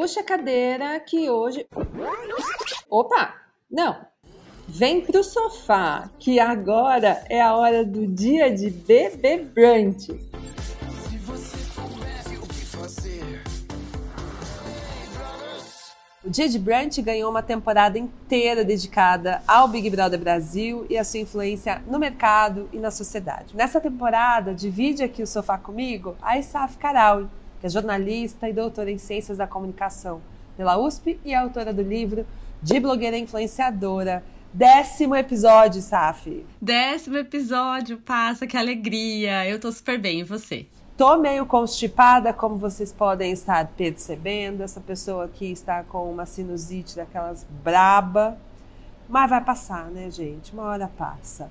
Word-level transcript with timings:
Puxa 0.00 0.20
a 0.20 0.22
cadeira 0.22 1.00
que 1.00 1.28
hoje. 1.28 1.66
Opa! 2.88 3.34
Não! 3.68 3.96
Vem 4.68 5.00
pro 5.00 5.24
sofá, 5.24 6.08
que 6.20 6.38
agora 6.38 7.24
é 7.28 7.40
a 7.40 7.56
hora 7.56 7.84
do 7.84 8.06
dia 8.06 8.48
de 8.48 8.70
bebê 8.70 9.38
brunch. 9.38 10.12
O 16.24 16.30
Dia 16.30 16.48
de 16.48 16.58
Brunch 16.60 17.02
ganhou 17.02 17.28
uma 17.28 17.42
temporada 17.42 17.98
inteira 17.98 18.64
dedicada 18.64 19.42
ao 19.48 19.66
Big 19.66 19.90
Brother 19.90 20.20
Brasil 20.20 20.86
e 20.88 20.96
a 20.96 21.02
sua 21.02 21.18
influência 21.18 21.82
no 21.88 21.98
mercado 21.98 22.68
e 22.72 22.78
na 22.78 22.92
sociedade. 22.92 23.56
Nessa 23.56 23.80
temporada, 23.80 24.54
divide 24.54 25.02
aqui 25.02 25.24
o 25.24 25.26
sofá 25.26 25.58
comigo 25.58 26.16
a 26.22 26.38
Isaf 26.38 26.78
Karaui, 26.78 27.26
que 27.60 27.66
é 27.66 27.70
jornalista 27.70 28.48
e 28.48 28.52
doutora 28.52 28.90
em 28.90 28.98
Ciências 28.98 29.38
da 29.38 29.46
Comunicação 29.46 30.20
pela 30.56 30.76
USP 30.76 31.18
e 31.24 31.32
é 31.32 31.36
autora 31.36 31.72
do 31.72 31.82
livro 31.82 32.26
De 32.62 32.80
Blogueira 32.80 33.16
Influenciadora. 33.16 34.22
Décimo 34.52 35.14
episódio, 35.14 35.80
Saf. 35.82 36.44
Décimo 36.60 37.16
episódio, 37.18 37.98
passa, 37.98 38.46
que 38.46 38.56
alegria. 38.56 39.46
Eu 39.46 39.60
tô 39.60 39.70
super 39.70 39.98
bem, 40.00 40.20
e 40.20 40.24
você? 40.24 40.66
Tô 40.96 41.16
meio 41.16 41.46
constipada, 41.46 42.32
como 42.32 42.56
vocês 42.56 42.90
podem 42.90 43.30
estar 43.30 43.64
percebendo. 43.76 44.62
Essa 44.62 44.80
pessoa 44.80 45.26
aqui 45.26 45.52
está 45.52 45.84
com 45.84 46.10
uma 46.10 46.26
sinusite 46.26 46.96
daquelas 46.96 47.46
braba. 47.62 48.36
Mas 49.08 49.30
vai 49.30 49.44
passar, 49.44 49.84
né, 49.90 50.10
gente? 50.10 50.52
Uma 50.52 50.64
hora 50.64 50.90
passa. 50.98 51.50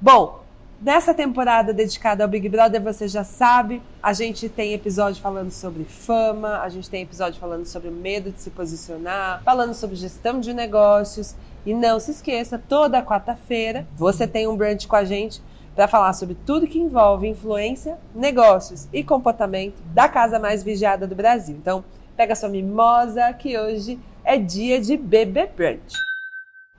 Bom, 0.00 0.45
nessa 0.80 1.14
temporada 1.14 1.72
dedicada 1.72 2.24
ao 2.24 2.28
Big 2.28 2.48
Brother, 2.48 2.82
você 2.82 3.08
já 3.08 3.24
sabe, 3.24 3.82
a 4.02 4.12
gente 4.12 4.48
tem 4.48 4.72
episódio 4.72 5.20
falando 5.20 5.50
sobre 5.50 5.84
fama, 5.84 6.60
a 6.60 6.68
gente 6.68 6.88
tem 6.90 7.02
episódio 7.02 7.40
falando 7.40 7.64
sobre 7.66 7.88
o 7.88 7.92
medo 7.92 8.30
de 8.30 8.40
se 8.40 8.50
posicionar, 8.50 9.42
falando 9.44 9.74
sobre 9.74 9.96
gestão 9.96 10.40
de 10.40 10.52
negócios. 10.52 11.34
E 11.64 11.74
não 11.74 11.98
se 11.98 12.12
esqueça, 12.12 12.62
toda 12.68 13.02
quarta-feira 13.02 13.86
você 13.96 14.26
tem 14.26 14.46
um 14.46 14.56
brunch 14.56 14.86
com 14.86 14.94
a 14.94 15.04
gente 15.04 15.42
para 15.74 15.88
falar 15.88 16.12
sobre 16.12 16.36
tudo 16.46 16.66
que 16.66 16.78
envolve 16.78 17.28
influência, 17.28 17.98
negócios 18.14 18.88
e 18.92 19.02
comportamento 19.02 19.82
da 19.92 20.08
casa 20.08 20.38
mais 20.38 20.62
vigiada 20.62 21.06
do 21.06 21.14
Brasil. 21.14 21.56
Então, 21.56 21.84
pega 22.16 22.34
sua 22.34 22.48
mimosa 22.48 23.32
que 23.32 23.58
hoje 23.58 23.98
é 24.24 24.38
dia 24.38 24.80
de 24.80 24.96
bebê 24.96 25.46
brunch. 25.46 25.94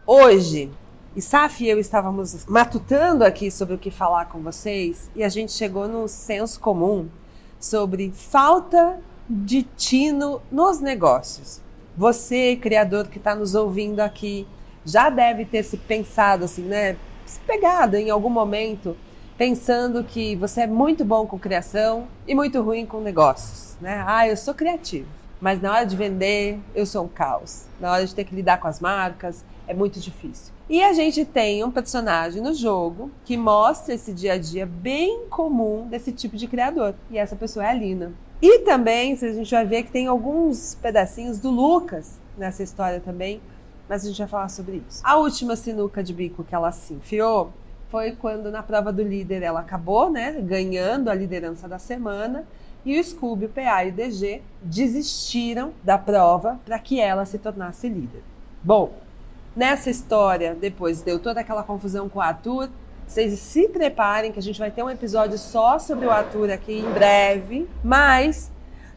Hoje, 0.06 0.72
Isaf 1.18 1.64
e 1.64 1.68
eu 1.68 1.80
estávamos 1.80 2.46
matutando 2.46 3.24
aqui 3.24 3.50
sobre 3.50 3.74
o 3.74 3.78
que 3.80 3.90
falar 3.90 4.26
com 4.26 4.40
vocês 4.40 5.10
e 5.16 5.24
a 5.24 5.30
gente 5.30 5.52
chegou 5.52 5.88
no 5.88 6.08
senso 6.08 6.60
comum 6.60 7.10
sobre 7.60 8.12
falta 8.12 9.00
de 9.28 9.64
tino 9.64 10.40
nos 10.52 10.80
negócios. 10.80 11.60
Você, 11.98 12.56
criador 12.56 13.08
que 13.08 13.18
está 13.18 13.34
nos 13.34 13.56
ouvindo 13.56 14.00
aqui, 14.00 14.48
já 14.86 15.10
deve 15.10 15.44
ter 15.44 15.64
se 15.64 15.76
pensado 15.76 16.46
assim, 16.46 16.62
né? 16.62 16.96
pegado 17.48 17.98
em 17.98 18.12
algum 18.12 18.30
momento 18.30 18.96
pensando 19.40 20.04
que 20.04 20.36
você 20.36 20.62
é 20.62 20.68
muito 20.68 21.04
bom 21.04 21.26
com 21.26 21.40
criação 21.40 22.08
e 22.28 22.36
muito 22.36 22.62
ruim 22.62 22.86
com 22.86 23.02
negócios, 23.02 23.76
né? 23.82 24.04
Ah, 24.06 24.28
eu 24.28 24.38
sou 24.38 24.54
criativo, 24.54 25.10
mas 25.42 25.60
na 25.60 25.72
hora 25.74 25.86
de 25.86 25.96
vender 25.96 26.60
eu 26.76 26.86
sou 26.86 27.06
um 27.06 27.08
caos. 27.08 27.66
Na 27.80 27.92
hora 27.92 28.06
de 28.06 28.14
ter 28.14 28.24
que 28.24 28.36
lidar 28.36 28.60
com 28.60 28.68
as 28.68 28.80
marcas 28.80 29.44
é 29.68 29.74
muito 29.74 30.00
difícil. 30.00 30.54
E 30.70 30.84
a 30.84 30.94
gente 30.94 31.26
tem 31.26 31.64
um 31.64 31.72
personagem 31.72 32.42
no 32.42 32.54
jogo 32.54 33.12
que 33.26 33.36
mostra 33.38 33.94
esse 33.94 34.14
dia 34.14 34.34
a 34.34 34.38
dia 34.38 34.66
bem 34.66 35.28
comum 35.30 35.88
desse 35.88 36.12
tipo 36.12 36.36
de 36.36 36.48
criador. 36.48 36.96
E 37.12 37.18
essa 37.18 37.36
pessoa 37.36 37.66
é 37.66 37.70
a 37.70 37.74
Lina. 37.74 38.14
E 38.42 38.60
também, 38.60 39.14
a 39.14 39.16
gente 39.16 39.52
vai 39.52 39.66
ver 39.66 39.84
que 39.84 39.92
tem 39.92 40.08
alguns 40.08 40.76
pedacinhos 40.76 41.40
do 41.40 41.50
Lucas 41.50 42.20
nessa 42.38 42.64
história 42.64 43.00
também, 43.00 43.42
mas 43.90 44.04
a 44.04 44.08
gente 44.08 44.20
vai 44.20 44.28
falar 44.28 44.50
sobre 44.50 44.84
isso. 44.88 45.02
A 45.04 45.18
última 45.18 45.56
sinuca 45.56 46.04
de 46.04 46.14
bico 46.14 46.44
que 46.44 46.54
ela 46.54 46.72
se 46.72 46.94
enfiou 46.94 47.52
foi 47.90 48.12
quando 48.12 48.52
na 48.52 48.62
prova 48.62 48.92
do 48.94 49.02
líder 49.02 49.42
ela 49.42 49.62
acabou, 49.62 50.10
né, 50.12 50.32
ganhando 50.42 51.10
a 51.10 51.16
liderança 51.16 51.68
da 51.68 51.80
semana 51.80 52.46
e 52.86 53.00
o 53.00 53.04
Scooby, 53.04 53.46
o 53.46 53.50
PA 53.50 53.86
e 53.86 53.90
o 53.90 53.94
DG 53.94 54.42
desistiram 54.62 55.74
da 55.84 55.98
prova 55.98 56.60
para 56.66 56.78
que 56.80 57.00
ela 57.00 57.26
se 57.26 57.38
tornasse 57.38 57.90
líder. 57.90 58.22
Bom, 58.64 58.94
nessa 59.58 59.90
história, 59.90 60.54
depois 60.54 61.02
deu 61.02 61.18
toda 61.18 61.42
aquela 61.42 61.64
confusão 61.64 62.08
com 62.08 62.20
o 62.20 62.22
Arthur. 62.22 62.70
Vocês 63.08 63.40
se 63.40 63.68
preparem 63.70 64.32
que 64.32 64.38
a 64.38 64.42
gente 64.42 64.60
vai 64.60 64.70
ter 64.70 64.84
um 64.84 64.90
episódio 64.90 65.36
só 65.36 65.80
sobre 65.80 66.06
o 66.06 66.12
Arthur 66.12 66.52
aqui 66.52 66.74
em 66.74 66.92
breve, 66.92 67.68
mas 67.84 68.52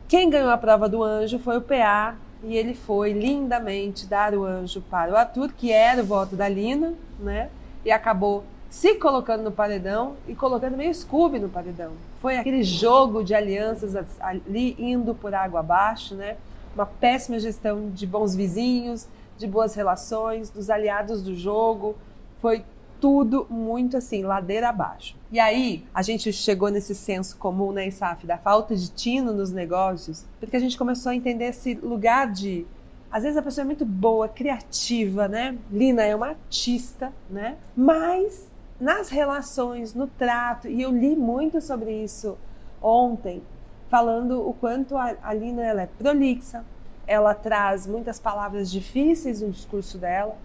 quem 0.06 0.28
ganhou 0.28 0.50
a 0.50 0.58
prova 0.58 0.86
do 0.86 1.02
anjo 1.02 1.38
foi 1.38 1.56
o 1.56 1.62
PA 1.62 2.14
e 2.42 2.56
ele 2.56 2.74
foi 2.74 3.12
lindamente 3.12 4.06
dar 4.06 4.34
o 4.34 4.44
anjo 4.44 4.82
para 4.82 5.12
o 5.12 5.16
Arthur, 5.16 5.50
que 5.56 5.72
era 5.72 6.02
o 6.02 6.04
voto 6.04 6.36
da 6.36 6.46
Lina, 6.46 6.92
né? 7.18 7.48
E 7.82 7.90
acabou 7.90 8.44
se 8.68 8.96
colocando 8.96 9.42
no 9.42 9.50
paredão 9.50 10.16
e 10.28 10.34
colocando 10.34 10.76
meio 10.76 10.94
Scooby 10.94 11.38
no 11.38 11.48
paredão. 11.48 11.92
Foi 12.20 12.36
aquele 12.36 12.62
jogo 12.62 13.24
de 13.24 13.34
alianças 13.34 13.96
ali 14.20 14.76
indo 14.78 15.14
por 15.14 15.34
água 15.34 15.60
abaixo, 15.60 16.14
né? 16.14 16.36
Uma 16.74 16.84
péssima 16.86 17.38
gestão 17.38 17.88
de 17.90 18.06
bons 18.06 18.34
vizinhos, 18.34 19.08
de 19.40 19.46
boas 19.46 19.74
relações, 19.74 20.50
dos 20.50 20.68
aliados 20.68 21.22
do 21.22 21.34
jogo. 21.34 21.96
Foi 22.42 22.62
tudo 23.00 23.46
muito 23.48 23.96
assim, 23.96 24.22
ladeira 24.22 24.68
abaixo. 24.68 25.16
E 25.32 25.40
aí, 25.40 25.84
a 25.94 26.02
gente 26.02 26.30
chegou 26.32 26.68
nesse 26.68 26.94
senso 26.94 27.38
comum, 27.38 27.72
né, 27.72 27.88
Isaf, 27.88 28.26
da 28.26 28.36
falta 28.36 28.76
de 28.76 28.90
tino 28.90 29.32
nos 29.32 29.50
negócios, 29.50 30.26
porque 30.38 30.56
a 30.56 30.60
gente 30.60 30.76
começou 30.76 31.10
a 31.10 31.14
entender 31.14 31.46
esse 31.46 31.74
lugar 31.74 32.30
de. 32.30 32.66
Às 33.10 33.22
vezes 33.22 33.36
a 33.36 33.42
pessoa 33.42 33.62
é 33.62 33.66
muito 33.66 33.84
boa, 33.84 34.28
criativa, 34.28 35.26
né? 35.26 35.56
Lina 35.72 36.02
é 36.02 36.14
uma 36.14 36.28
artista, 36.28 37.12
né? 37.28 37.56
Mas 37.74 38.46
nas 38.78 39.08
relações, 39.08 39.94
no 39.94 40.06
trato, 40.06 40.68
e 40.68 40.80
eu 40.82 40.90
li 40.90 41.16
muito 41.16 41.60
sobre 41.60 41.92
isso 42.04 42.38
ontem, 42.80 43.42
falando 43.88 44.46
o 44.46 44.52
quanto 44.54 44.96
a, 44.96 45.16
a 45.22 45.34
Lina 45.34 45.62
ela 45.62 45.82
é 45.82 45.86
prolixa, 45.86 46.64
ela 47.10 47.34
traz 47.34 47.88
muitas 47.88 48.20
palavras 48.20 48.70
difíceis 48.70 49.42
no 49.42 49.50
discurso 49.50 49.98
dela, 49.98 50.38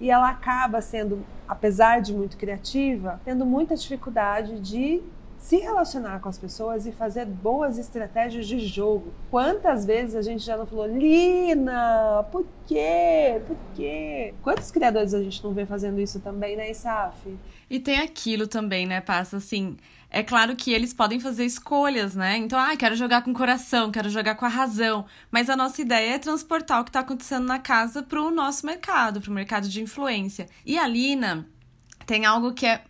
e 0.00 0.08
ela 0.08 0.30
acaba 0.30 0.80
sendo, 0.80 1.26
apesar 1.48 2.00
de 2.00 2.14
muito 2.14 2.36
criativa, 2.36 3.20
tendo 3.24 3.44
muita 3.44 3.74
dificuldade 3.74 4.60
de 4.60 5.02
se 5.42 5.56
relacionar 5.56 6.20
com 6.20 6.28
as 6.28 6.38
pessoas 6.38 6.86
e 6.86 6.92
fazer 6.92 7.26
boas 7.26 7.76
estratégias 7.76 8.46
de 8.46 8.60
jogo. 8.60 9.12
Quantas 9.28 9.84
vezes 9.84 10.14
a 10.14 10.22
gente 10.22 10.44
já 10.44 10.56
não 10.56 10.64
falou, 10.64 10.86
Lina, 10.86 12.24
por 12.30 12.46
quê? 12.64 13.42
Por 13.44 13.56
quê? 13.74 14.32
Quantos 14.40 14.70
criadores 14.70 15.12
a 15.12 15.20
gente 15.20 15.42
não 15.42 15.52
vê 15.52 15.66
fazendo 15.66 16.00
isso 16.00 16.20
também, 16.20 16.56
né, 16.56 16.70
Isaf? 16.70 17.36
E 17.68 17.80
tem 17.80 17.98
aquilo 17.98 18.46
também, 18.46 18.86
né, 18.86 19.00
Passa, 19.00 19.38
assim, 19.38 19.76
é 20.08 20.22
claro 20.22 20.54
que 20.54 20.70
eles 20.70 20.94
podem 20.94 21.18
fazer 21.18 21.44
escolhas, 21.44 22.14
né? 22.14 22.36
Então, 22.36 22.56
ah, 22.56 22.76
quero 22.76 22.94
jogar 22.94 23.22
com 23.22 23.32
o 23.32 23.34
coração, 23.34 23.90
quero 23.90 24.08
jogar 24.10 24.36
com 24.36 24.44
a 24.44 24.48
razão. 24.48 25.06
Mas 25.28 25.50
a 25.50 25.56
nossa 25.56 25.82
ideia 25.82 26.14
é 26.14 26.18
transportar 26.20 26.80
o 26.80 26.84
que 26.84 26.90
está 26.90 27.00
acontecendo 27.00 27.46
na 27.46 27.58
casa 27.58 28.00
para 28.00 28.22
o 28.22 28.30
nosso 28.30 28.64
mercado, 28.64 29.20
para 29.20 29.30
o 29.30 29.34
mercado 29.34 29.68
de 29.68 29.82
influência. 29.82 30.46
E 30.64 30.78
a 30.78 30.86
Lina 30.86 31.48
tem 32.06 32.26
algo 32.26 32.52
que 32.52 32.64
é 32.66 32.84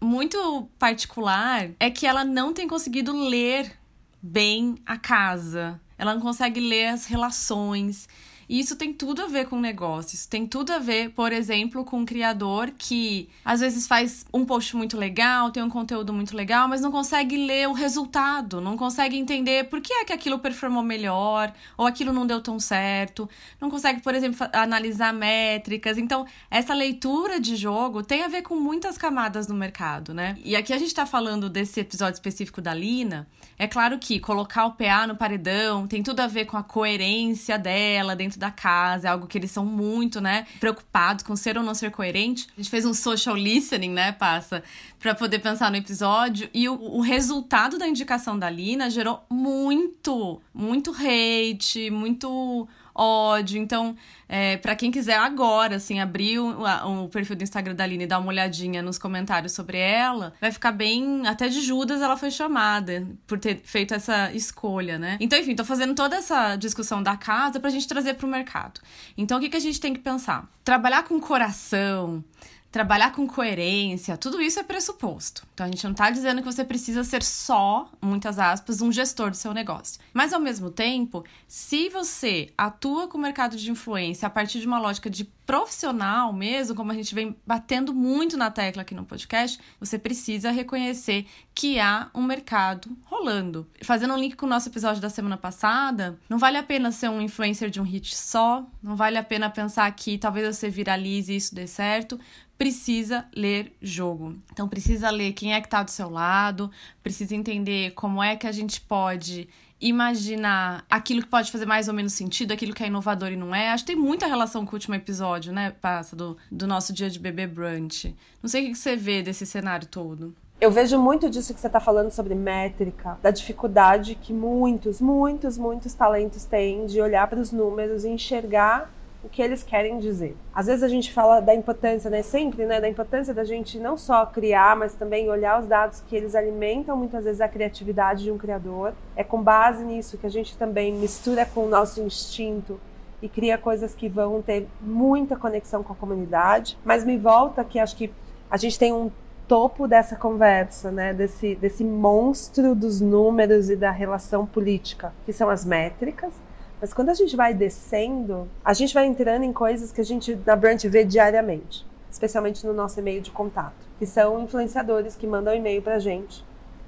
muito 0.00 0.68
particular, 0.78 1.70
é 1.78 1.90
que 1.90 2.06
ela 2.06 2.24
não 2.24 2.52
tem 2.52 2.68
conseguido 2.68 3.12
ler 3.12 3.78
bem 4.22 4.76
a 4.86 4.96
casa. 4.96 5.80
Ela 5.96 6.14
não 6.14 6.20
consegue 6.20 6.60
ler 6.60 6.88
as 6.88 7.06
relações. 7.06 8.08
E 8.48 8.58
isso 8.58 8.76
tem 8.76 8.92
tudo 8.92 9.22
a 9.22 9.26
ver 9.26 9.46
com 9.46 9.60
negócios. 9.60 10.24
Tem 10.24 10.46
tudo 10.46 10.72
a 10.72 10.78
ver, 10.78 11.10
por 11.10 11.32
exemplo, 11.32 11.84
com 11.84 11.98
um 11.98 12.04
criador 12.06 12.70
que 12.76 13.28
às 13.44 13.60
vezes 13.60 13.86
faz 13.86 14.24
um 14.32 14.44
post 14.44 14.74
muito 14.74 14.96
legal, 14.96 15.50
tem 15.50 15.62
um 15.62 15.68
conteúdo 15.68 16.12
muito 16.12 16.36
legal, 16.36 16.66
mas 16.66 16.80
não 16.80 16.90
consegue 16.90 17.36
ler 17.36 17.68
o 17.68 17.72
resultado, 17.72 18.60
não 18.60 18.76
consegue 18.76 19.16
entender 19.16 19.64
por 19.64 19.80
que 19.80 19.92
é 19.92 20.04
que 20.04 20.12
aquilo 20.12 20.38
performou 20.38 20.82
melhor 20.82 21.52
ou 21.76 21.86
aquilo 21.86 22.12
não 22.12 22.26
deu 22.26 22.40
tão 22.40 22.58
certo, 22.58 23.28
não 23.60 23.68
consegue, 23.68 24.00
por 24.00 24.14
exemplo, 24.14 24.46
analisar 24.52 25.12
métricas. 25.12 25.98
Então, 25.98 26.26
essa 26.50 26.72
leitura 26.72 27.38
de 27.38 27.56
jogo 27.56 28.02
tem 28.02 28.22
a 28.22 28.28
ver 28.28 28.42
com 28.42 28.56
muitas 28.56 28.96
camadas 28.96 29.46
no 29.46 29.54
mercado, 29.54 30.14
né? 30.14 30.38
E 30.42 30.56
aqui 30.56 30.72
a 30.72 30.78
gente 30.78 30.94
tá 30.94 31.04
falando 31.04 31.50
desse 31.50 31.80
episódio 31.80 32.14
específico 32.14 32.62
da 32.62 32.72
Lina. 32.72 33.26
É 33.58 33.66
claro 33.66 33.98
que 33.98 34.20
colocar 34.20 34.66
o 34.66 34.72
PA 34.72 35.06
no 35.06 35.16
paredão 35.16 35.86
tem 35.86 36.02
tudo 36.02 36.20
a 36.20 36.26
ver 36.26 36.44
com 36.44 36.56
a 36.56 36.62
coerência 36.62 37.58
dela 37.58 38.14
dentro 38.14 38.37
da 38.38 38.50
casa, 38.50 39.08
é 39.08 39.10
algo 39.10 39.26
que 39.26 39.36
eles 39.36 39.50
são 39.50 39.66
muito, 39.66 40.20
né, 40.20 40.46
preocupados 40.60 41.24
com 41.24 41.34
ser 41.34 41.58
ou 41.58 41.64
não 41.64 41.74
ser 41.74 41.90
coerente. 41.90 42.46
A 42.56 42.60
gente 42.60 42.70
fez 42.70 42.84
um 42.84 42.94
social 42.94 43.36
listening, 43.36 43.90
né, 43.90 44.12
passa, 44.12 44.62
para 44.98 45.14
poder 45.14 45.40
pensar 45.40 45.70
no 45.70 45.76
episódio 45.76 46.48
e 46.54 46.68
o, 46.68 46.74
o 46.74 47.00
resultado 47.00 47.78
da 47.78 47.88
indicação 47.88 48.38
da 48.38 48.48
Lina 48.48 48.88
gerou 48.88 49.24
muito, 49.28 50.40
muito 50.54 50.92
hate, 50.92 51.90
muito 51.90 52.68
ódio. 52.98 53.60
Então, 53.60 53.96
é, 54.28 54.56
para 54.56 54.74
quem 54.74 54.90
quiser 54.90 55.16
agora, 55.16 55.76
assim, 55.76 56.00
abrir 56.00 56.38
o, 56.38 56.64
o, 57.04 57.08
perfil 57.08 57.36
do 57.36 57.42
Instagram 57.42 57.74
da 57.74 57.84
Aline 57.84 58.04
e 58.04 58.06
dar 58.06 58.18
uma 58.18 58.28
olhadinha 58.28 58.82
nos 58.82 58.98
comentários 58.98 59.52
sobre 59.52 59.78
ela, 59.78 60.34
vai 60.40 60.50
ficar 60.50 60.72
bem. 60.72 61.26
Até 61.26 61.48
de 61.48 61.60
Judas 61.60 62.02
ela 62.02 62.16
foi 62.16 62.30
chamada 62.30 63.06
por 63.26 63.38
ter 63.38 63.60
feito 63.64 63.94
essa 63.94 64.32
escolha, 64.32 64.98
né? 64.98 65.16
Então, 65.20 65.38
enfim, 65.38 65.54
tô 65.54 65.64
fazendo 65.64 65.94
toda 65.94 66.16
essa 66.16 66.56
discussão 66.56 67.02
da 67.02 67.16
casa 67.16 67.60
pra 67.60 67.70
gente 67.70 67.86
trazer 67.86 68.14
pro 68.14 68.26
mercado. 68.26 68.80
Então, 69.16 69.38
o 69.38 69.40
que, 69.40 69.48
que 69.48 69.56
a 69.56 69.60
gente 69.60 69.80
tem 69.80 69.94
que 69.94 70.00
pensar? 70.00 70.48
Trabalhar 70.64 71.04
com 71.04 71.18
coração 71.20 72.22
trabalhar 72.70 73.12
com 73.12 73.26
coerência, 73.26 74.16
tudo 74.16 74.40
isso 74.40 74.60
é 74.60 74.62
pressuposto. 74.62 75.46
Então 75.54 75.66
a 75.66 75.68
gente 75.68 75.84
não 75.84 75.92
está 75.92 76.10
dizendo 76.10 76.42
que 76.42 76.52
você 76.52 76.64
precisa 76.64 77.02
ser 77.02 77.22
só, 77.22 77.90
muitas 78.00 78.38
aspas, 78.38 78.82
um 78.82 78.92
gestor 78.92 79.30
do 79.30 79.36
seu 79.36 79.54
negócio. 79.54 80.00
Mas 80.12 80.32
ao 80.32 80.40
mesmo 80.40 80.70
tempo, 80.70 81.24
se 81.46 81.88
você 81.88 82.50
atua 82.56 83.08
com 83.08 83.16
o 83.16 83.20
mercado 83.20 83.56
de 83.56 83.70
influência 83.70 84.26
a 84.26 84.30
partir 84.30 84.60
de 84.60 84.66
uma 84.66 84.78
lógica 84.78 85.08
de 85.08 85.24
profissional 85.24 86.30
mesmo, 86.30 86.74
como 86.74 86.92
a 86.92 86.94
gente 86.94 87.14
vem 87.14 87.34
batendo 87.46 87.94
muito 87.94 88.36
na 88.36 88.50
tecla 88.50 88.82
aqui 88.82 88.94
no 88.94 89.06
podcast, 89.06 89.58
você 89.80 89.98
precisa 89.98 90.50
reconhecer 90.50 91.26
que 91.54 91.80
há 91.80 92.10
um 92.14 92.22
mercado 92.22 92.94
rolando. 93.04 93.66
Fazendo 93.82 94.12
um 94.12 94.18
link 94.18 94.36
com 94.36 94.44
o 94.44 94.48
nosso 94.48 94.68
episódio 94.68 95.00
da 95.00 95.08
semana 95.08 95.38
passada, 95.38 96.18
não 96.28 96.36
vale 96.36 96.58
a 96.58 96.62
pena 96.62 96.92
ser 96.92 97.08
um 97.08 97.22
influencer 97.22 97.70
de 97.70 97.80
um 97.80 97.84
hit 97.84 98.14
só, 98.14 98.66
não 98.82 98.94
vale 98.94 99.16
a 99.16 99.22
pena 99.22 99.48
pensar 99.48 99.90
que 99.92 100.18
talvez 100.18 100.54
você 100.54 100.68
viralize 100.68 101.32
e 101.32 101.36
isso 101.36 101.54
dê 101.54 101.66
certo, 101.66 102.20
precisa 102.58 103.24
ler 103.34 103.72
jogo. 103.80 104.36
Então 104.52 104.68
precisa 104.68 105.08
ler 105.10 105.32
quem 105.32 105.54
é 105.54 105.60
que 105.60 105.68
tá 105.68 105.82
do 105.82 105.90
seu 105.90 106.10
lado, 106.10 106.70
precisa 107.02 107.34
entender 107.34 107.92
como 107.92 108.22
é 108.22 108.34
que 108.36 108.46
a 108.46 108.52
gente 108.52 108.80
pode 108.80 109.48
imaginar 109.80 110.84
aquilo 110.90 111.22
que 111.22 111.28
pode 111.28 111.52
fazer 111.52 111.64
mais 111.64 111.86
ou 111.86 111.94
menos 111.94 112.12
sentido, 112.12 112.50
aquilo 112.50 112.74
que 112.74 112.82
é 112.82 112.88
inovador 112.88 113.30
e 113.30 113.36
não 113.36 113.54
é. 113.54 113.70
Acho 113.70 113.84
que 113.84 113.92
tem 113.92 114.02
muita 114.02 114.26
relação 114.26 114.66
com 114.66 114.72
o 114.72 114.74
último 114.74 114.96
episódio, 114.96 115.52
né, 115.52 115.70
Passa, 115.80 116.16
do, 116.16 116.36
do 116.50 116.66
nosso 116.66 116.92
dia 116.92 117.08
de 117.08 117.20
bebê 117.20 117.46
brunch. 117.46 118.12
Não 118.42 118.48
sei 118.48 118.66
o 118.66 118.68
que 118.70 118.74
você 118.74 118.96
vê 118.96 119.22
desse 119.22 119.46
cenário 119.46 119.86
todo. 119.86 120.34
Eu 120.60 120.72
vejo 120.72 120.98
muito 120.98 121.30
disso 121.30 121.54
que 121.54 121.60
você 121.60 121.68
está 121.68 121.78
falando 121.78 122.10
sobre 122.10 122.34
métrica, 122.34 123.16
da 123.22 123.30
dificuldade 123.30 124.16
que 124.16 124.32
muitos, 124.32 125.00
muitos, 125.00 125.56
muitos 125.56 125.94
talentos 125.94 126.44
têm 126.44 126.84
de 126.84 127.00
olhar 127.00 127.28
para 127.28 127.38
os 127.38 127.52
números 127.52 128.04
e 128.04 128.08
enxergar 128.08 128.92
o 129.22 129.28
que 129.28 129.42
eles 129.42 129.62
querem 129.62 129.98
dizer. 129.98 130.36
Às 130.54 130.66
vezes 130.66 130.82
a 130.82 130.88
gente 130.88 131.12
fala 131.12 131.40
da 131.40 131.54
importância, 131.54 132.08
né, 132.08 132.22
sempre, 132.22 132.64
né, 132.64 132.80
da 132.80 132.88
importância 132.88 133.34
da 133.34 133.44
gente 133.44 133.78
não 133.78 133.96
só 133.96 134.24
criar, 134.26 134.76
mas 134.76 134.94
também 134.94 135.28
olhar 135.28 135.60
os 135.60 135.66
dados 135.66 136.00
que 136.06 136.14
eles 136.14 136.34
alimentam 136.34 136.96
muitas 136.96 137.24
vezes 137.24 137.40
a 137.40 137.48
criatividade 137.48 138.24
de 138.24 138.30
um 138.30 138.38
criador. 138.38 138.92
É 139.16 139.24
com 139.24 139.42
base 139.42 139.84
nisso 139.84 140.16
que 140.16 140.26
a 140.26 140.30
gente 140.30 140.56
também 140.56 140.92
mistura 140.92 141.44
com 141.44 141.64
o 141.64 141.68
nosso 141.68 142.00
instinto 142.00 142.80
e 143.20 143.28
cria 143.28 143.58
coisas 143.58 143.94
que 143.94 144.08
vão 144.08 144.40
ter 144.40 144.68
muita 144.80 145.36
conexão 145.36 145.82
com 145.82 145.92
a 145.92 145.96
comunidade. 145.96 146.78
Mas 146.84 147.04
me 147.04 147.16
volta 147.16 147.64
que 147.64 147.80
acho 147.80 147.96
que 147.96 148.12
a 148.48 148.56
gente 148.56 148.78
tem 148.78 148.92
um 148.92 149.10
topo 149.48 149.88
dessa 149.88 150.14
conversa, 150.14 150.92
né, 150.92 151.12
desse 151.12 151.54
desse 151.56 151.82
monstro 151.82 152.74
dos 152.74 153.00
números 153.00 153.70
e 153.70 153.74
da 153.74 153.90
relação 153.90 154.46
política, 154.46 155.12
que 155.24 155.32
são 155.32 155.48
as 155.48 155.64
métricas 155.64 156.32
mas 156.80 156.92
quando 156.92 157.10
a 157.10 157.14
gente 157.14 157.34
vai 157.36 157.52
descendo, 157.52 158.48
a 158.64 158.72
gente 158.72 158.94
vai 158.94 159.06
entrando 159.06 159.44
em 159.44 159.52
coisas 159.52 159.92
que 159.92 160.00
a 160.00 160.04
gente 160.04 160.38
na 160.46 160.54
Brand 160.54 160.82
vê 160.84 161.04
diariamente, 161.04 161.86
especialmente 162.10 162.66
no 162.66 162.72
nosso 162.72 162.98
e-mail 163.00 163.20
de 163.20 163.30
contato, 163.30 163.88
que 163.98 164.06
são 164.06 164.42
influenciadores 164.42 165.16
que 165.16 165.26
mandam 165.26 165.54
e-mail 165.54 165.82
pra 165.82 165.98
gente 165.98 166.46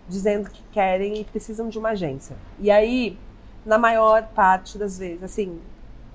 dizendo 0.08 0.50
que 0.50 0.62
querem 0.72 1.20
e 1.20 1.25
precisam 1.25 1.69
de 1.69 1.78
uma 1.78 1.90
agência. 1.90 2.37
E 2.58 2.70
aí, 2.70 3.16
na 3.64 3.78
maior 3.78 4.25
parte 4.34 4.76
das 4.76 4.98
vezes, 4.98 5.22
assim, 5.22 5.60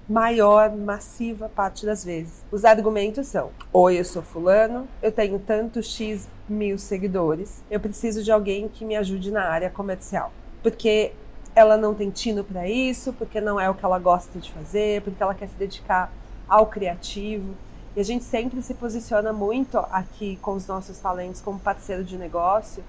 maior, 0.08 0.76
massiva 0.76 1.50
parte 1.50 1.86
das 1.86 2.04
vezes, 2.04 2.44
os 2.52 2.66
argumentos 2.66 3.28
são: 3.28 3.52
Oi, 3.72 4.00
eu 4.00 4.06
sou 4.06 4.22
fulano, 4.22 4.88
eu 5.02 5.12
tenho 5.12 5.40
tanto 5.40 5.82
X 5.82 6.28
mil 6.48 6.78
seguidores, 6.78 7.64
eu 7.72 7.80
preciso 7.80 8.24
de 8.24 8.32
alguém 8.32 8.68
que 8.68 8.86
me 8.86 8.96
ajude 8.96 9.32
na 9.32 9.46
área 9.46 9.70
comercial. 9.70 10.32
Porque 10.62 11.14
ela 11.56 11.78
não 11.78 11.96
tem 11.96 12.10
tino 12.10 12.44
para 12.44 12.68
isso, 12.68 13.14
porque 13.14 13.40
não 13.40 13.60
é 13.60 13.70
o 13.70 13.74
que 13.74 13.86
ela 13.86 13.98
gosta 13.98 14.38
de 14.38 14.52
fazer, 14.52 15.02
porque 15.02 15.24
ela 15.24 15.34
quer 15.34 15.48
se 15.48 15.56
dedicar 15.56 16.12
ao 16.48 16.68
criativo. 16.68 17.56
E 17.96 18.00
a 18.02 18.04
gente 18.04 18.26
sempre 18.26 18.62
se 18.62 18.74
posiciona 18.74 19.32
muito 19.32 19.78
aqui 19.78 20.38
com 20.42 20.52
os 20.54 20.68
nossos 20.68 21.00
talentos 21.00 21.40
como 21.40 21.58
parceiro 21.58 22.04
de 22.04 22.18
negócio, 22.18 22.84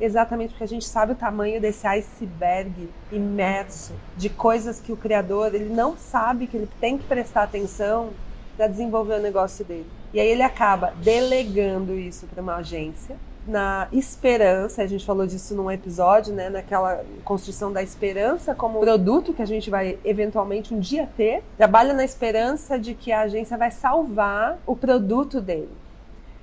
exatamente 0.00 0.50
porque 0.50 0.62
a 0.62 0.68
gente 0.68 0.84
sabe 0.84 1.12
o 1.12 1.16
tamanho 1.16 1.60
desse 1.60 1.84
iceberg 1.84 2.88
imerso 3.10 3.92
de 4.16 4.30
coisas 4.30 4.80
que 4.80 4.92
o 4.92 4.96
criador 4.96 5.52
ele 5.52 5.68
não 5.68 5.96
sabe 5.96 6.46
que 6.46 6.56
ele 6.56 6.68
tem 6.80 6.96
que 6.96 7.04
prestar 7.04 7.42
atenção 7.42 8.10
para 8.56 8.68
desenvolver 8.68 9.14
o 9.14 9.22
negócio 9.22 9.64
dele. 9.64 9.90
E 10.14 10.20
aí 10.20 10.28
ele 10.28 10.42
acaba 10.42 10.92
delegando 11.02 11.94
isso 11.94 12.26
para 12.26 12.40
uma 12.40 12.56
agência 12.56 13.16
na 13.46 13.88
esperança, 13.92 14.82
a 14.82 14.86
gente 14.86 15.04
falou 15.04 15.26
disso 15.26 15.54
num 15.54 15.70
episódio, 15.70 16.32
né, 16.32 16.48
naquela 16.48 17.04
construção 17.24 17.72
da 17.72 17.82
esperança 17.82 18.54
como 18.54 18.80
produto 18.80 19.32
que 19.32 19.42
a 19.42 19.46
gente 19.46 19.68
vai 19.68 19.98
eventualmente 20.04 20.72
um 20.72 20.78
dia 20.78 21.08
ter, 21.16 21.42
trabalha 21.56 21.92
na 21.92 22.04
esperança 22.04 22.78
de 22.78 22.94
que 22.94 23.10
a 23.10 23.22
agência 23.22 23.58
vai 23.58 23.70
salvar 23.70 24.58
o 24.66 24.76
produto 24.76 25.40
dele. 25.40 25.70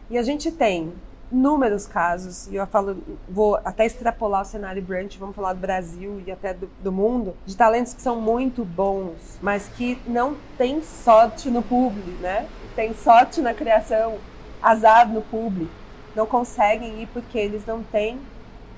E 0.10 0.18
a 0.18 0.24
gente 0.24 0.52
tem 0.52 0.92
inúmeros 1.32 1.86
casos, 1.86 2.48
e 2.48 2.56
eu 2.56 2.66
falo, 2.66 2.98
vou 3.30 3.56
até 3.64 3.86
extrapolar 3.86 4.42
o 4.42 4.46
cenário 4.46 4.82
brand, 4.82 5.16
vamos 5.18 5.36
falar 5.36 5.54
do 5.54 5.60
Brasil 5.60 6.22
e 6.26 6.32
até 6.32 6.56
do, 6.56 6.68
do, 6.84 6.92
mundo, 6.92 7.36
de 7.46 7.56
talentos 7.56 7.94
que 7.94 8.02
são 8.02 8.20
muito 8.20 8.66
bons, 8.66 9.38
mas 9.40 9.68
que 9.68 10.02
não 10.08 10.36
têm 10.58 10.82
sorte 10.82 11.52
no 11.52 11.62
público, 11.62 12.10
né? 12.20 12.48
Tem 12.76 12.96
sorte 12.96 13.42
na 13.42 13.54
criação, 13.54 14.16
azar 14.60 15.08
no 15.08 15.22
público 15.22 15.79
não 16.16 16.26
conseguem 16.26 17.02
ir 17.02 17.08
porque 17.08 17.38
eles 17.38 17.66
não 17.66 17.84
têm 17.84 18.20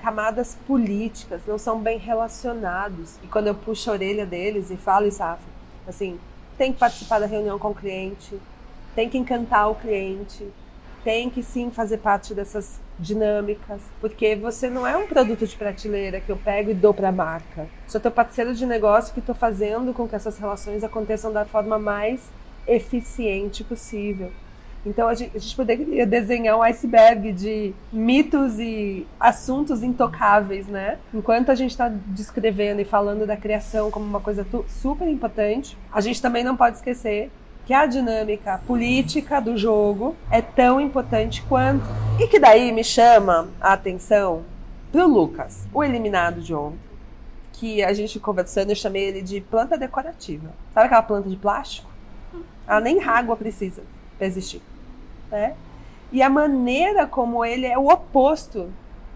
camadas 0.02 0.56
políticas, 0.66 1.42
não 1.46 1.58
são 1.58 1.78
bem 1.78 1.98
relacionados. 1.98 3.16
E 3.22 3.26
quando 3.26 3.46
eu 3.46 3.54
puxo 3.54 3.90
a 3.90 3.94
orelha 3.94 4.26
deles 4.26 4.70
e 4.70 4.76
falo 4.76 5.06
isso, 5.06 5.22
assim, 5.86 6.18
tem 6.58 6.72
que 6.72 6.78
participar 6.78 7.20
da 7.20 7.26
reunião 7.26 7.58
com 7.58 7.70
o 7.70 7.74
cliente, 7.74 8.38
tem 8.94 9.08
que 9.08 9.16
encantar 9.16 9.70
o 9.70 9.74
cliente, 9.74 10.46
tem 11.04 11.30
que 11.30 11.42
sim 11.42 11.70
fazer 11.70 11.98
parte 11.98 12.34
dessas 12.34 12.80
dinâmicas, 12.98 13.80
porque 14.00 14.36
você 14.36 14.68
não 14.68 14.86
é 14.86 14.96
um 14.96 15.06
produto 15.06 15.46
de 15.46 15.56
prateleira 15.56 16.20
que 16.20 16.30
eu 16.30 16.36
pego 16.36 16.70
e 16.70 16.74
dou 16.74 16.94
para 16.94 17.08
a 17.08 17.12
marca. 17.12 17.68
Sou 17.88 18.00
teu 18.00 18.10
parceiro 18.10 18.54
de 18.54 18.64
negócio 18.66 19.12
que 19.12 19.20
estou 19.20 19.34
fazendo 19.34 19.92
com 19.92 20.06
que 20.06 20.14
essas 20.14 20.38
relações 20.38 20.84
aconteçam 20.84 21.32
da 21.32 21.44
forma 21.44 21.78
mais 21.78 22.30
eficiente 22.66 23.64
possível. 23.64 24.30
Então 24.84 25.06
a 25.08 25.14
gente, 25.14 25.36
a 25.36 25.38
gente 25.38 25.54
poderia 25.54 26.04
desenhar 26.04 26.56
um 26.58 26.62
iceberg 26.62 27.32
de 27.32 27.72
mitos 27.92 28.58
e 28.58 29.06
assuntos 29.18 29.82
intocáveis, 29.82 30.66
né? 30.66 30.98
Enquanto 31.14 31.50
a 31.50 31.54
gente 31.54 31.70
está 31.70 31.88
descrevendo 31.88 32.80
e 32.80 32.84
falando 32.84 33.24
da 33.24 33.36
criação 33.36 33.90
como 33.90 34.04
uma 34.04 34.20
coisa 34.20 34.44
super 34.68 35.06
importante, 35.06 35.78
a 35.92 36.00
gente 36.00 36.20
também 36.20 36.42
não 36.42 36.56
pode 36.56 36.76
esquecer 36.76 37.30
que 37.64 37.72
a 37.72 37.86
dinâmica 37.86 38.60
política 38.66 39.40
do 39.40 39.56
jogo 39.56 40.16
é 40.28 40.42
tão 40.42 40.80
importante 40.80 41.42
quanto. 41.48 41.86
E 42.18 42.26
que 42.26 42.40
daí 42.40 42.72
me 42.72 42.82
chama 42.82 43.48
a 43.60 43.72
atenção 43.74 44.42
pro 44.90 45.06
Lucas, 45.06 45.64
o 45.72 45.84
eliminado 45.84 46.40
de 46.40 46.52
ontem. 46.52 46.80
Que 47.52 47.84
a 47.84 47.92
gente 47.92 48.18
conversando, 48.18 48.70
eu 48.70 48.76
chamei 48.76 49.04
ele 49.04 49.22
de 49.22 49.40
planta 49.40 49.78
decorativa. 49.78 50.52
Sabe 50.74 50.86
aquela 50.86 51.02
planta 51.02 51.28
de 51.28 51.36
plástico? 51.36 51.88
Ela 52.66 52.80
nem 52.80 53.00
água 53.00 53.36
precisa 53.36 53.84
para 54.18 54.26
existir 54.26 54.60
né? 55.32 55.54
E 56.12 56.22
a 56.22 56.28
maneira 56.28 57.06
como 57.06 57.44
ele 57.44 57.66
é 57.66 57.76
o 57.78 57.88
oposto 57.88 58.70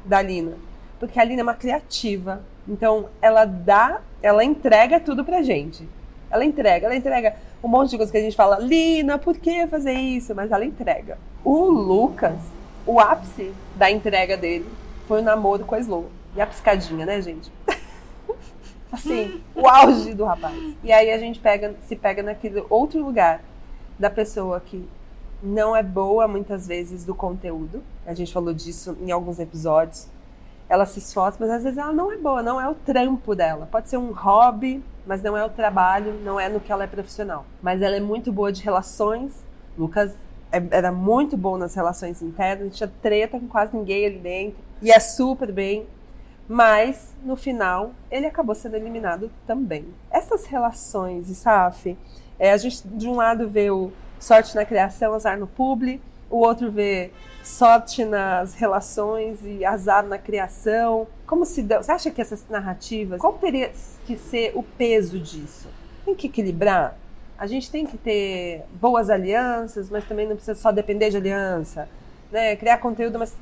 da 0.04 0.23
Lina, 0.23 0.54
porque 0.99 1.20
a 1.20 1.25
Lina 1.25 1.42
é 1.42 1.44
uma 1.44 1.54
criativa, 1.54 2.42
então 2.66 3.11
ela 3.20 3.44
dá, 3.44 4.00
ela 4.23 4.42
entrega 4.42 4.99
tudo 4.99 5.25
pra 5.25 5.42
gente. 5.42 5.87
Ela 6.30 6.44
entrega, 6.44 6.87
ela 6.87 6.96
entrega 6.96 7.37
um 7.62 7.68
monte 7.68 7.90
de 7.90 7.96
coisa 7.99 8.11
que 8.11 8.18
a 8.18 8.23
gente 8.23 8.35
fala, 8.35 8.58
Lina, 8.58 9.18
por 9.18 9.37
que 9.37 9.66
fazer 9.66 9.92
isso? 9.92 10.35
Mas 10.35 10.50
ela 10.50 10.64
entrega. 10.64 11.18
O 11.44 11.64
Lucas, 11.64 12.40
o 12.87 12.99
ápice 12.99 13.52
da 13.76 13.90
entrega 13.90 14.37
dele 14.37 14.66
foi 15.06 15.20
o 15.20 15.25
namoro 15.25 15.64
com 15.64 15.75
a 15.75 15.78
Slow. 15.78 16.06
E 16.35 16.40
a 16.40 16.46
piscadinha, 16.46 17.06
né, 17.06 17.20
gente? 17.20 17.52
assim, 18.90 19.40
o 19.54 19.68
auge 19.68 20.14
do 20.14 20.25
rapaz. 20.25 20.75
E 20.82 20.92
aí 20.92 21.11
a 21.11 21.18
gente 21.18 21.38
pega, 21.38 21.75
se 21.87 21.94
pega 21.94 22.23
naquele 22.23 22.64
outro 22.68 23.02
lugar 23.02 23.42
da 23.99 24.11
pessoa 24.11 24.61
que 24.61 24.87
não 25.43 25.76
é 25.76 25.83
boa 25.83 26.26
muitas 26.26 26.66
vezes 26.66 27.05
do 27.05 27.14
conteúdo. 27.14 27.83
A 28.07 28.14
gente 28.14 28.33
falou 28.33 28.52
disso 28.55 28.97
em 29.00 29.11
alguns 29.11 29.38
episódios. 29.38 30.09
Ela 30.69 30.85
se 30.85 30.99
esforça, 30.99 31.37
mas 31.40 31.50
às 31.50 31.62
vezes 31.62 31.78
ela 31.78 31.93
não 31.93 32.11
é 32.11 32.16
boa, 32.16 32.43
não 32.43 32.61
é 32.61 32.69
o 32.69 32.75
trampo 32.75 33.35
dela. 33.35 33.69
Pode 33.71 33.88
ser 33.88 33.99
um 33.99 34.12
hobby, 34.12 34.83
mas 35.07 35.23
não 35.23 35.37
é 35.37 35.45
o 35.45 35.49
trabalho, 35.49 36.14
não 36.25 36.40
é 36.40 36.49
no 36.49 36.59
que 36.59 36.73
ela 36.73 36.85
é 36.85 36.87
profissional. 36.88 37.45
Mas 37.62 37.83
ela 37.83 37.97
é 37.97 38.00
muito 38.00 38.33
boa 38.33 38.50
de 38.50 38.62
relações. 38.62 39.45
Lucas 39.78 40.14
é, 40.50 40.61
era 40.71 40.90
muito 40.90 41.37
bom 41.37 41.57
nas 41.57 41.75
relações 41.75 42.21
internas, 42.23 42.76
tinha 42.76 42.90
treta 43.00 43.38
com 43.38 43.47
quase 43.47 43.76
ninguém 43.76 44.07
ali 44.07 44.19
dentro. 44.19 44.59
E 44.83 44.90
é 44.90 44.99
super 44.99 45.52
bem. 45.52 45.87
mas 46.49 47.14
no 47.25 47.37
final 47.37 47.90
ele 48.11 48.26
acabou 48.26 48.55
sendo 48.55 48.76
eliminado 48.76 49.31
também. 49.47 49.87
Essas 50.11 50.47
relações, 50.47 51.28
Isaf, 51.28 51.97
é, 52.38 52.52
a 52.52 52.57
gente 52.57 52.87
de 52.87 53.09
um 53.09 53.16
lado 53.16 53.49
vê 53.49 53.71
o 53.71 53.90
sorte 54.18 54.54
na 54.54 54.64
criação, 54.64 55.14
azar 55.14 55.38
no 55.38 55.46
publi, 55.46 56.00
o 56.30 56.38
outro 56.38 56.70
vê 56.70 57.11
sorte 57.42 58.04
nas 58.04 58.54
relações 58.54 59.38
e 59.44 59.64
azar 59.64 60.04
na 60.04 60.18
criação. 60.18 61.06
Como 61.26 61.44
se 61.44 61.62
deu? 61.62 61.82
Você 61.82 61.92
acha 61.92 62.11
que 62.11 62.20
essas 62.20 62.44
narrativas, 62.49 63.20
qual 63.20 63.35
teria 63.35 63.70
que 64.04 64.16
ser 64.16 64.52
o 64.54 64.62
peso 64.62 65.18
disso? 65.18 65.68
Tem 66.04 66.14
que 66.14 66.26
equilibrar. 66.26 66.96
A 67.38 67.46
gente 67.46 67.70
tem 67.70 67.87
que 67.87 67.96
ter 67.99 68.62
boas 68.80 69.11
alianças, 69.11 69.90
mas 69.90 70.04
também 70.04 70.26
não 70.26 70.37
precisa 70.37 70.58
só 70.58 70.73
depender 70.73 71.11
de 71.11 71.18
aliança, 71.18 71.88
né? 72.32 72.56
Criar 72.56 72.78
conteúdo, 72.78 73.18
mas 73.18 73.37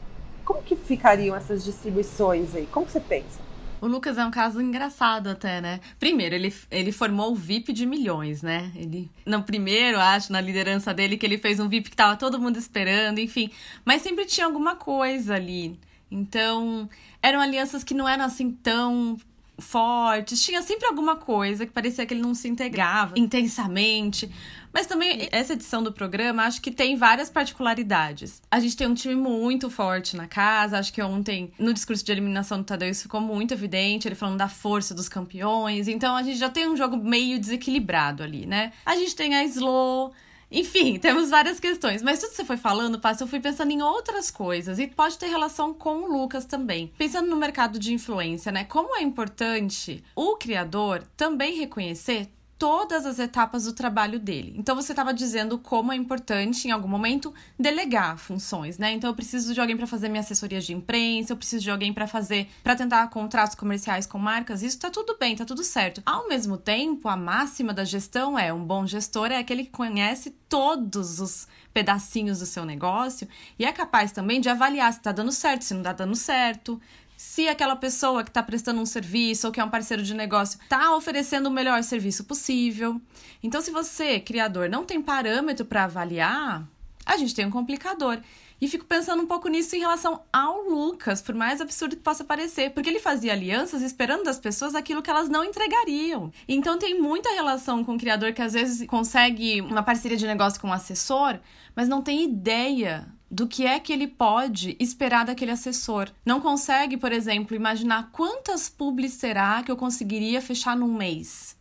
como 0.45 0.63
que 0.63 0.77
ficariam 0.77 1.35
essas 1.35 1.65
distribuições 1.65 2.55
aí? 2.55 2.67
Como 2.67 2.89
você 2.89 3.01
pensa? 3.01 3.41
O 3.81 3.87
Lucas 3.87 4.17
é 4.17 4.25
um 4.25 4.31
caso 4.31 4.61
engraçado 4.61 5.29
até, 5.29 5.61
né? 5.61 5.81
Primeiro, 5.99 6.35
ele, 6.35 6.55
ele 6.71 6.91
formou 6.91 7.33
o 7.33 7.35
VIP 7.35 7.73
de 7.73 7.85
milhões, 7.85 8.43
né? 8.43 8.73
Ele, 8.75 9.11
no 9.27 9.43
primeiro, 9.43 9.99
acho, 9.99 10.33
na 10.33 10.41
liderança 10.41 10.95
dele, 10.95 11.19
que 11.19 11.27
ele 11.27 11.37
fez 11.37 11.61
um 11.61 11.69
VIP 11.69 11.91
que 11.91 11.97
tava 11.97 12.17
todo 12.17 12.41
mundo 12.41 12.57
esperando, 12.57 13.19
enfim. 13.19 13.51
Mas 13.85 14.03
sempre 14.03 14.25
tinha 14.25 14.47
alguma 14.47 14.75
coisa 14.77 15.35
ali. 15.35 15.79
Então, 16.11 16.89
eram 17.23 17.41
alianças 17.41 17.85
que 17.85 17.93
não 17.93 18.09
eram 18.09 18.25
assim 18.25 18.53
tão 18.53 19.19
fortes, 19.59 20.43
tinha 20.45 20.63
sempre 20.63 20.87
alguma 20.87 21.17
coisa 21.17 21.65
que 21.65 21.73
parecia 21.73 22.05
que 22.05 22.15
ele 22.15 22.23
não 22.23 22.35
se 22.35 22.49
integrava 22.49 23.15
intensamente. 23.17 24.31
Mas 24.73 24.87
também 24.87 25.29
essa 25.31 25.53
edição 25.53 25.83
do 25.83 25.93
programa 25.93 26.43
acho 26.43 26.61
que 26.61 26.71
tem 26.71 26.97
várias 26.97 27.31
particularidades. 27.31 28.43
A 28.51 28.59
gente 28.59 28.77
tem 28.77 28.89
um 28.89 28.95
time 28.95 29.15
muito 29.15 29.71
forte 29.71 30.17
na 30.17 30.27
casa, 30.27 30.79
acho 30.79 30.93
que 30.93 31.01
ontem 31.01 31.53
no 31.59 31.73
discurso 31.73 32.05
de 32.05 32.11
eliminação 32.11 32.59
do 32.59 32.65
Tadeu 32.65 32.89
isso 32.89 33.03
ficou 33.05 33.21
muito 33.21 33.55
evidente, 33.55 34.09
ele 34.09 34.17
falando 34.17 34.39
da 34.39 34.49
força 34.49 34.93
dos 34.93 35.09
campeões. 35.09 35.87
Então 35.87 36.17
a 36.17 36.23
gente 36.25 36.39
já 36.39 36.51
tem 36.51 36.69
um 36.69 36.77
jogo 36.77 36.97
meio 36.97 37.39
desequilibrado 37.39 38.23
ali, 38.25 38.47
né? 38.47 38.73
A 38.85 38.97
gente 38.97 39.15
tem 39.15 39.37
a 39.37 39.45
Slow, 39.45 40.13
enfim, 40.51 40.99
temos 41.01 41.31
várias 41.31 41.61
questões. 41.61 42.03
Mas 42.03 42.21
tudo 42.21 42.31
que 42.31 42.37
você 42.37 42.45
foi 42.45 42.57
falando, 42.57 42.99
Passa, 42.99 43.25
eu 43.25 43.29
fui 43.29 43.41
pensando 43.41 43.71
em 43.71 43.83
outras 43.83 44.31
coisas. 44.31 44.79
E 44.79 44.87
pode 44.87 45.19
ter 45.19 45.27
relação 45.27 45.75
com 45.75 46.03
o 46.03 46.13
Lucas 46.13 46.45
também. 46.45 46.93
Pensando 46.99 47.29
no 47.29 47.37
mercado 47.37 47.79
de 47.79 47.93
influência, 47.93 48.51
né? 48.53 48.65
Como 48.65 48.97
é 48.97 49.03
importante 49.03 50.03
o 50.15 50.37
criador 50.37 51.03
também 51.17 51.59
reconhecer 51.59 52.29
todas 52.59 53.05
as 53.05 53.19
etapas 53.19 53.65
do 53.65 53.73
trabalho 53.73 54.19
dele. 54.19 54.55
Então 54.57 54.77
você 54.77 54.93
estava 54.93 55.13
dizendo 55.13 55.59
como 55.59 55.93
é 55.93 55.97
importante 55.97 56.69
em 56.69 56.71
algum 56.71 56.89
momento 56.89 57.35
delegar 57.59 58.17
funções, 58.17 58.79
né? 58.79 58.93
Então 58.93 59.11
eu 59.11 59.15
preciso 59.15 59.53
de 59.53 59.61
alguém 59.61 59.77
para 59.77 59.87
fazer 59.87 60.09
minha 60.09 60.21
assessoria 60.21 60.61
de 60.61 60.73
imprensa, 60.73 61.33
eu 61.33 61.37
preciso 61.37 61.63
de 61.65 61.71
alguém 61.71 61.93
para 61.93 62.07
fazer 62.07 62.49
para 62.63 62.77
tentar 62.77 63.09
contratos 63.09 63.55
comerciais 63.55 64.07
com 64.07 64.19
marcas. 64.19 64.63
Isso 64.63 64.79
tá 64.79 64.91
tudo 64.91 65.17
bem, 65.19 65.37
tá 65.37 65.45
tudo 65.45 65.65
certo. 65.65 66.03
Ao 66.07 66.29
mesmo 66.29 66.57
tempo, 66.57 67.09
a 67.09 67.17
máxima 67.17 67.73
da 67.73 67.85
gestão 67.85 68.39
é 68.39 68.53
um 68.53 68.65
bom 68.65 68.87
gestor 68.87 69.31
é 69.31 69.39
aquele 69.39 69.65
que 69.65 69.71
conhece 69.71 70.31
todos 70.49 71.21
os 71.21 71.49
pedacinhos 71.73 72.39
do 72.39 72.47
seu 72.47 72.65
negócio 72.65 73.29
e 73.59 73.65
é 73.65 73.73
capaz 73.73 74.13
também 74.13 74.41
de 74.41 74.49
avaliar 74.49 74.93
se 74.93 75.01
está 75.01 75.11
dando 75.11 75.33
certo, 75.33 75.63
se 75.63 75.75
não 75.75 75.81
está 75.81 75.93
dando 75.93 76.15
certo, 76.15 76.81
se 77.25 77.49
aquela 77.49 77.75
pessoa 77.75 78.23
que 78.23 78.29
está 78.29 78.43
prestando 78.43 78.81
um 78.81 78.87
serviço 78.87 79.47
ou 79.47 79.53
que 79.53 79.59
é 79.59 79.65
um 79.65 79.71
parceiro 79.71 80.03
de 80.03 80.15
negócio 80.15 80.61
está 80.63 80.95
oferecendo 80.95 81.49
o 81.49 81.51
melhor 81.51 81.83
serviço 81.83 82.23
possível. 82.25 83.01
Então, 83.43 83.63
se 83.63 83.71
você, 83.71 84.21
criador, 84.21 84.69
não 84.69 84.85
tem 84.85 85.01
parâmetro 85.01 85.65
para 85.65 85.85
avaliar, 85.85 86.69
a 87.05 87.17
gente 87.17 87.35
tem 87.35 87.47
um 87.47 87.51
complicador. 87.51 88.21
E 88.61 88.69
fico 88.69 88.85
pensando 88.85 89.23
um 89.23 89.27
pouco 89.27 89.49
nisso 89.49 89.75
em 89.75 89.81
relação 89.81 90.23
ao 90.33 90.69
Lucas, 90.69 91.23
por 91.23 91.35
mais 91.35 91.61
absurdo 91.61 91.97
que 91.97 92.03
possa 92.03 92.23
parecer, 92.23 92.71
porque 92.71 92.89
ele 92.89 93.01
fazia 93.01 93.33
alianças 93.33 93.83
esperando 93.83 94.23
das 94.23 94.39
pessoas 94.39 94.75
aquilo 94.75 95.03
que 95.03 95.11
elas 95.11 95.29
não 95.29 95.43
entregariam. 95.43 96.31
Então 96.47 96.79
tem 96.79 97.01
muita 97.01 97.31
relação 97.31 97.83
com 97.83 97.95
o 97.95 97.99
criador 97.99 98.33
que 98.33 98.43
às 98.43 98.53
vezes 98.53 98.87
consegue 98.87 99.61
uma 99.63 99.83
parceria 99.83 100.17
de 100.17 100.27
negócio 100.27 100.61
com 100.61 100.69
um 100.69 100.73
assessor, 100.73 101.41
mas 101.75 101.89
não 101.89 102.01
tem 102.01 102.23
ideia 102.23 103.09
do 103.35 103.49
que 103.49 103.67
é 103.67 103.81
que 103.81 103.93
ele 103.93 104.07
pode 104.07 104.77
esperar 104.79 105.27
daquele 105.27 105.51
assessor. 105.51 106.09
Não 106.25 106.41
consegue, 106.41 106.97
por 106.97 107.11
exemplo, 107.11 107.57
imaginar 107.57 108.11
quantas 108.13 108.69
publis 108.69 109.15
será 109.15 109.61
que 109.61 109.73
eu 109.73 109.77
conseguiria 109.77 110.41
fechar 110.41 110.77
num 110.77 110.95
mês. 110.95 111.57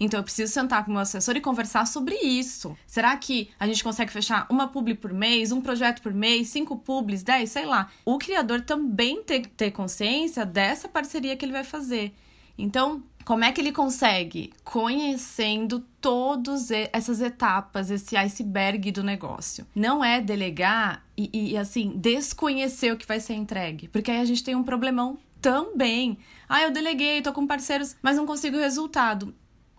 Então 0.00 0.20
eu 0.20 0.24
preciso 0.24 0.50
sentar 0.50 0.84
com 0.84 0.90
o 0.90 0.94
meu 0.94 1.02
assessor 1.02 1.36
e 1.36 1.40
conversar 1.42 1.86
sobre 1.86 2.14
isso. 2.14 2.74
Será 2.86 3.14
que 3.14 3.50
a 3.60 3.66
gente 3.66 3.84
consegue 3.84 4.10
fechar 4.10 4.46
uma 4.48 4.68
publi 4.68 4.94
por 4.94 5.12
mês, 5.12 5.52
um 5.52 5.60
projeto 5.60 6.00
por 6.00 6.14
mês, 6.14 6.48
cinco 6.48 6.78
publis, 6.78 7.22
dez, 7.22 7.50
sei 7.50 7.66
lá. 7.66 7.90
O 8.06 8.16
criador 8.16 8.62
também 8.62 9.22
tem 9.22 9.42
que 9.42 9.50
ter 9.50 9.70
consciência 9.70 10.46
dessa 10.46 10.88
parceria 10.88 11.36
que 11.36 11.44
ele 11.44 11.52
vai 11.52 11.64
fazer. 11.64 12.14
Então, 12.56 13.02
como 13.24 13.44
é 13.44 13.52
que 13.52 13.60
ele 13.60 13.72
consegue? 13.72 14.52
Conhecendo 14.64 15.80
todas 16.00 16.70
essas 16.70 17.20
etapas, 17.20 17.90
esse 17.90 18.16
iceberg 18.16 18.90
do 18.90 19.04
negócio. 19.04 19.66
Não 19.74 20.02
é 20.02 20.20
delegar 20.20 21.04
e, 21.16 21.52
e, 21.52 21.56
assim, 21.56 21.92
desconhecer 21.96 22.92
o 22.92 22.96
que 22.96 23.06
vai 23.06 23.20
ser 23.20 23.34
entregue. 23.34 23.88
Porque 23.88 24.10
aí 24.10 24.20
a 24.20 24.24
gente 24.24 24.42
tem 24.42 24.54
um 24.54 24.62
problemão 24.62 25.18
também. 25.40 26.18
Ah, 26.48 26.62
eu 26.62 26.70
deleguei, 26.70 27.20
tô 27.20 27.32
com 27.32 27.46
parceiros, 27.46 27.96
mas 28.00 28.16
não 28.16 28.26
consigo 28.26 28.56
o 28.56 28.60
resultado. 28.60 29.34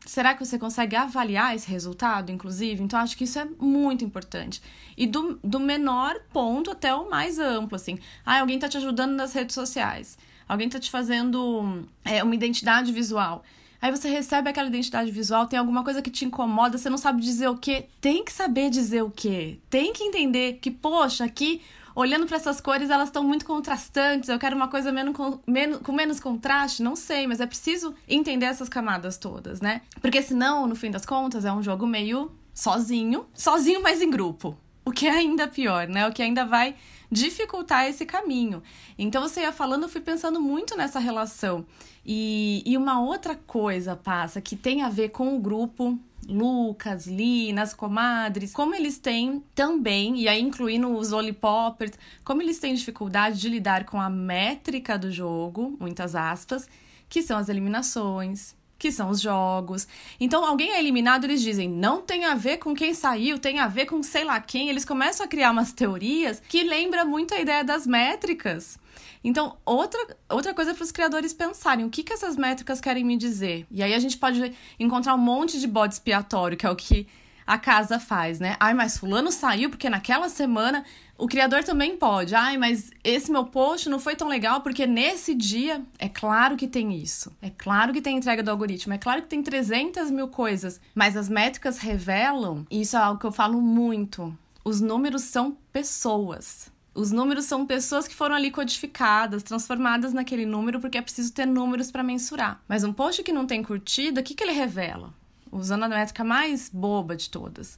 Será 0.05 0.33
que 0.33 0.45
você 0.45 0.57
consegue 0.57 0.95
avaliar 0.95 1.55
esse 1.55 1.69
resultado, 1.69 2.31
inclusive? 2.31 2.81
Então, 2.81 2.99
acho 2.99 3.17
que 3.17 3.23
isso 3.23 3.39
é 3.39 3.45
muito 3.59 4.05
importante. 4.05 4.61
E 4.95 5.05
do, 5.05 5.39
do 5.43 5.59
menor 5.59 6.15
ponto 6.31 6.71
até 6.71 6.93
o 6.93 7.09
mais 7.09 7.37
amplo, 7.39 7.75
assim. 7.75 7.97
Ah, 8.25 8.39
alguém 8.39 8.55
está 8.55 8.69
te 8.69 8.77
ajudando 8.77 9.13
nas 9.13 9.33
redes 9.33 9.55
sociais 9.55 10.17
alguém 10.49 10.67
está 10.67 10.79
te 10.79 10.89
fazendo 10.89 11.85
é, 12.03 12.23
uma 12.23 12.33
identidade 12.33 12.91
visual. 12.91 13.43
Aí 13.81 13.91
você 13.91 14.09
recebe 14.09 14.49
aquela 14.49 14.67
identidade 14.67 15.09
visual, 15.09 15.47
tem 15.47 15.57
alguma 15.57 15.83
coisa 15.83 16.01
que 16.01 16.09
te 16.09 16.25
incomoda, 16.25 16.77
você 16.77 16.89
não 16.89 16.97
sabe 16.97 17.21
dizer 17.21 17.47
o 17.47 17.55
que. 17.55 17.85
Tem 18.01 18.25
que 18.25 18.33
saber 18.33 18.69
dizer 18.69 19.03
o 19.03 19.09
que. 19.09 19.61
Tem 19.69 19.93
que 19.93 20.03
entender 20.03 20.59
que, 20.61 20.69
poxa, 20.69 21.23
aqui, 21.23 21.61
olhando 21.95 22.25
para 22.25 22.35
essas 22.35 22.59
cores, 22.59 22.89
elas 22.89 23.07
estão 23.07 23.23
muito 23.23 23.45
contrastantes. 23.45 24.27
Eu 24.27 24.37
quero 24.37 24.53
uma 24.53 24.67
coisa 24.67 24.91
menos, 24.91 25.15
menos, 25.47 25.77
com 25.77 25.93
menos 25.93 26.19
contraste. 26.19 26.83
Não 26.83 26.95
sei, 26.95 27.25
mas 27.25 27.39
é 27.39 27.45
preciso 27.45 27.95
entender 28.05 28.47
essas 28.47 28.67
camadas 28.67 29.17
todas, 29.17 29.61
né? 29.61 29.81
Porque 30.01 30.21
senão, 30.21 30.67
no 30.67 30.75
fim 30.75 30.91
das 30.91 31.05
contas, 31.05 31.45
é 31.45 31.53
um 31.53 31.63
jogo 31.63 31.87
meio 31.87 32.31
sozinho, 32.53 33.27
sozinho, 33.33 33.81
mas 33.81 34.01
em 34.01 34.09
grupo. 34.09 34.57
O 34.83 34.91
que 34.91 35.07
é 35.07 35.11
ainda 35.11 35.47
pior, 35.47 35.87
né? 35.87 36.05
O 36.05 36.11
que 36.11 36.21
ainda 36.21 36.45
vai 36.45 36.75
dificultar 37.11 37.85
esse 37.85 38.05
caminho. 38.05 38.61
Então, 38.97 39.21
você 39.21 39.41
ia 39.41 39.51
falando, 39.51 39.83
eu 39.83 39.89
fui 39.89 40.01
pensando 40.01 40.39
muito 40.39 40.77
nessa 40.77 40.99
relação. 40.99 41.65
E, 42.05 42.63
e 42.65 42.77
uma 42.77 43.01
outra 43.01 43.35
coisa 43.35 43.95
passa 43.95 44.41
que 44.41 44.55
tem 44.55 44.81
a 44.81 44.89
ver 44.89 45.09
com 45.09 45.35
o 45.35 45.39
grupo 45.39 45.99
Lucas, 46.27 47.07
Linas, 47.07 47.73
comadres, 47.73 48.53
como 48.53 48.75
eles 48.75 48.99
têm 48.99 49.43
também, 49.55 50.19
e 50.19 50.27
aí 50.27 50.39
incluindo 50.39 50.87
os 50.95 51.11
Olipoppers, 51.11 51.93
como 52.23 52.41
eles 52.41 52.59
têm 52.59 52.73
dificuldade 52.73 53.39
de 53.39 53.49
lidar 53.49 53.85
com 53.85 53.99
a 53.99 54.09
métrica 54.09 54.97
do 54.97 55.11
jogo, 55.11 55.75
muitas 55.79 56.15
aspas, 56.15 56.69
que 57.07 57.23
são 57.23 57.37
as 57.37 57.49
eliminações, 57.49 58.55
que 58.79 58.91
são 58.91 59.09
os 59.09 59.19
jogos. 59.19 59.87
Então, 60.19 60.43
alguém 60.45 60.71
é 60.71 60.79
eliminado, 60.79 61.25
eles 61.25 61.41
dizem, 61.41 61.67
não 61.69 62.01
tem 62.01 62.25
a 62.25 62.33
ver 62.33 62.57
com 62.57 62.73
quem 62.73 62.93
saiu, 62.93 63.37
tem 63.37 63.59
a 63.59 63.67
ver 63.67 63.85
com 63.85 64.01
sei 64.01 64.23
lá 64.23 64.39
quem. 64.39 64.69
Eles 64.69 64.85
começam 64.85 65.25
a 65.25 65.29
criar 65.29 65.51
umas 65.51 65.73
teorias 65.73 66.41
que 66.47 66.63
lembra 66.63 67.03
muito 67.03 67.33
a 67.33 67.39
ideia 67.39 67.63
das 67.63 67.85
métricas. 67.85 68.79
Então, 69.23 69.57
outra, 69.65 70.17
outra 70.29 70.53
coisa 70.53 70.73
para 70.73 70.83
os 70.83 70.91
criadores 70.91 71.33
pensarem, 71.33 71.85
o 71.85 71.89
que, 71.89 72.03
que 72.03 72.13
essas 72.13 72.37
métricas 72.37 72.79
querem 72.79 73.03
me 73.03 73.17
dizer? 73.17 73.67
E 73.69 73.83
aí 73.83 73.93
a 73.93 73.99
gente 73.99 74.17
pode 74.17 74.53
encontrar 74.79 75.13
um 75.13 75.19
monte 75.19 75.59
de 75.59 75.67
bode 75.67 75.93
expiatório, 75.93 76.57
que 76.57 76.65
é 76.65 76.69
o 76.69 76.75
que 76.75 77.05
a 77.45 77.57
casa 77.57 77.99
faz, 77.99 78.39
né? 78.39 78.55
Ai, 78.59 78.73
mas 78.73 78.97
fulano 78.97 79.31
saiu 79.31 79.69
porque 79.69 79.89
naquela 79.89 80.29
semana 80.29 80.85
o 81.19 81.27
criador 81.27 81.63
também 81.63 81.97
pode. 81.97 82.33
Ai, 82.33 82.57
mas 82.57 82.89
esse 83.03 83.29
meu 83.29 83.45
post 83.45 83.89
não 83.89 83.99
foi 83.99 84.15
tão 84.15 84.27
legal 84.27 84.61
porque 84.61 84.87
nesse 84.87 85.35
dia. 85.35 85.83
É 85.99 86.07
claro 86.07 86.55
que 86.55 86.67
tem 86.67 86.95
isso. 86.95 87.31
É 87.41 87.49
claro 87.49 87.91
que 87.93 88.01
tem 88.01 88.17
entrega 88.17 88.41
do 88.41 88.49
algoritmo. 88.49 88.93
É 88.93 88.97
claro 88.97 89.21
que 89.21 89.27
tem 89.27 89.43
300 89.43 90.09
mil 90.09 90.29
coisas. 90.29 90.79
Mas 90.95 91.17
as 91.17 91.27
métricas 91.27 91.77
revelam. 91.77 92.65
E 92.71 92.81
isso 92.81 92.95
é 92.95 92.99
algo 92.99 93.19
que 93.19 93.25
eu 93.25 93.31
falo 93.31 93.61
muito. 93.61 94.35
Os 94.63 94.79
números 94.79 95.23
são 95.23 95.57
pessoas. 95.73 96.71
Os 96.95 97.11
números 97.11 97.45
são 97.45 97.65
pessoas 97.65 98.07
que 98.07 98.15
foram 98.15 98.35
ali 98.35 98.49
codificadas, 98.49 99.43
transformadas 99.43 100.13
naquele 100.13 100.45
número, 100.45 100.79
porque 100.79 100.97
é 100.97 101.01
preciso 101.01 101.33
ter 101.33 101.45
números 101.45 101.91
para 101.91 102.03
mensurar. 102.03 102.61
Mas 102.67 102.83
um 102.83 102.91
post 102.91 103.23
que 103.23 103.31
não 103.31 103.45
tem 103.45 103.61
curtida, 103.61 104.21
o 104.21 104.23
que, 104.23 104.33
que 104.33 104.43
ele 104.43 104.53
revela? 104.53 105.13
Usando 105.51 105.83
a 105.83 105.89
métrica 105.89 106.23
mais 106.23 106.69
boba 106.69 107.15
de 107.15 107.29
todas 107.29 107.77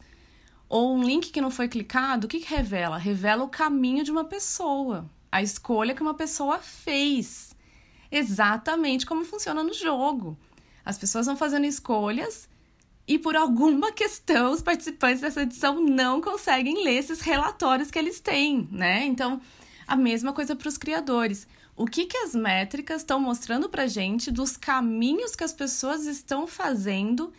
ou 0.72 0.96
um 0.96 1.04
link 1.04 1.32
que 1.32 1.42
não 1.42 1.52
foi 1.52 1.68
clicado, 1.68 2.26
o 2.26 2.30
que, 2.30 2.40
que 2.40 2.56
revela? 2.56 2.98
Revela 2.98 3.44
o 3.44 3.50
caminho 3.50 4.06
de 4.06 4.12
uma 4.12 4.24
pessoa, 4.24 5.06
a 5.30 5.44
escolha 5.44 5.94
que 5.94 6.02
uma 6.02 6.14
pessoa 6.14 6.60
fez. 6.60 7.54
Exatamente 8.10 9.06
como 9.06 9.26
funciona 9.26 9.66
no 9.66 9.74
jogo. 9.74 10.38
As 10.86 10.98
pessoas 10.98 11.26
vão 11.26 11.36
fazendo 11.36 11.66
escolhas 11.66 12.48
e 13.06 13.20
por 13.20 13.36
alguma 13.36 13.92
questão 13.94 14.54
os 14.54 14.62
participantes 14.62 15.20
dessa 15.20 15.42
edição 15.42 15.82
não 15.82 16.22
conseguem 16.22 16.86
ler 16.86 17.00
esses 17.00 17.20
relatórios 17.20 17.92
que 17.92 18.00
eles 18.00 18.22
têm, 18.22 18.70
né? 18.72 19.06
Então, 19.06 19.42
a 19.86 19.98
mesma 19.98 20.32
coisa 20.32 20.56
para 20.56 20.70
os 20.70 20.78
criadores. 20.78 21.46
o 21.76 21.86
que, 21.86 22.06
que 22.06 22.18
as 22.18 22.34
métricas 22.34 23.02
estão 23.02 23.20
mostrando 23.20 23.68
pra 23.68 23.88
gente 23.88 24.32
dos 24.32 24.56
caminhos 24.56 25.36
que 25.36 25.44
as 25.44 25.52
pessoas 25.52 26.06
estão 26.06 26.48
fazendo 26.48 27.34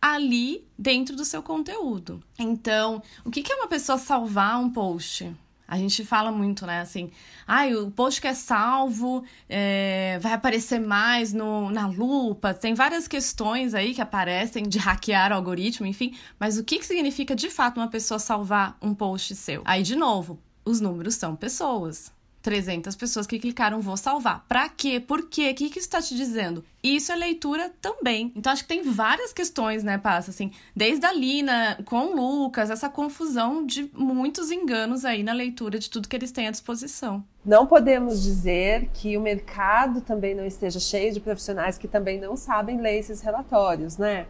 ali 0.00 0.66
dentro 0.78 1.16
do 1.16 1.24
seu 1.24 1.42
conteúdo. 1.42 2.22
Então, 2.38 3.02
o 3.24 3.30
que, 3.30 3.50
é 3.52 3.56
uma 3.56 3.68
pessoa 3.68 3.98
salvar 3.98 4.60
um 4.60 4.70
post? 4.70 5.34
A 5.66 5.76
gente 5.76 6.02
fala 6.02 6.32
muito, 6.32 6.64
né? 6.64 6.80
Assim, 6.80 7.10
ah, 7.46 7.66
o 7.66 7.90
post 7.90 8.22
que 8.22 8.26
é 8.26 8.32
salvo 8.32 9.22
é, 9.48 10.18
vai 10.22 10.32
aparecer 10.32 10.80
mais 10.80 11.34
no, 11.34 11.70
na 11.70 11.86
lupa. 11.86 12.54
Tem 12.54 12.72
várias 12.72 13.06
questões 13.06 13.74
aí 13.74 13.94
que 13.94 14.00
aparecem 14.00 14.66
de 14.66 14.78
hackear 14.78 15.30
o 15.30 15.34
algoritmo, 15.34 15.86
enfim. 15.86 16.16
Mas 16.40 16.56
o 16.56 16.64
que, 16.64 16.78
que 16.78 16.86
significa 16.86 17.36
de 17.36 17.50
fato 17.50 17.78
uma 17.78 17.88
pessoa 17.88 18.18
salvar 18.18 18.78
um 18.80 18.94
post 18.94 19.36
seu? 19.36 19.60
Aí, 19.66 19.82
de 19.82 19.94
novo, 19.94 20.40
os 20.64 20.80
números 20.80 21.16
são 21.16 21.36
pessoas. 21.36 22.10
300 22.42 22.94
pessoas 22.96 23.26
que 23.26 23.38
clicaram 23.38 23.80
vou 23.80 23.96
salvar. 23.96 24.44
Pra 24.48 24.68
quê? 24.68 25.00
Por 25.00 25.28
quê? 25.28 25.50
O 25.50 25.54
que, 25.54 25.70
que 25.70 25.78
isso 25.78 25.88
está 25.88 26.00
te 26.00 26.14
dizendo? 26.16 26.64
Isso 26.82 27.10
é 27.10 27.16
leitura 27.16 27.72
também. 27.80 28.32
Então 28.34 28.52
acho 28.52 28.62
que 28.62 28.68
tem 28.68 28.82
várias 28.82 29.32
questões, 29.32 29.82
né, 29.82 29.98
Passa? 29.98 30.30
Assim, 30.30 30.52
desde 30.74 31.04
a 31.04 31.12
Lina 31.12 31.78
com 31.84 32.06
o 32.06 32.16
Lucas, 32.16 32.70
essa 32.70 32.88
confusão 32.88 33.66
de 33.66 33.90
muitos 33.94 34.50
enganos 34.50 35.04
aí 35.04 35.22
na 35.22 35.32
leitura 35.32 35.78
de 35.78 35.90
tudo 35.90 36.08
que 36.08 36.16
eles 36.16 36.32
têm 36.32 36.48
à 36.48 36.50
disposição. 36.50 37.24
Não 37.44 37.66
podemos 37.66 38.22
dizer 38.22 38.88
que 38.94 39.16
o 39.16 39.20
mercado 39.20 40.00
também 40.00 40.34
não 40.34 40.44
esteja 40.44 40.78
cheio 40.78 41.12
de 41.12 41.20
profissionais 41.20 41.78
que 41.78 41.88
também 41.88 42.20
não 42.20 42.36
sabem 42.36 42.80
ler 42.80 42.98
esses 42.98 43.20
relatórios, 43.20 43.96
né? 43.96 44.26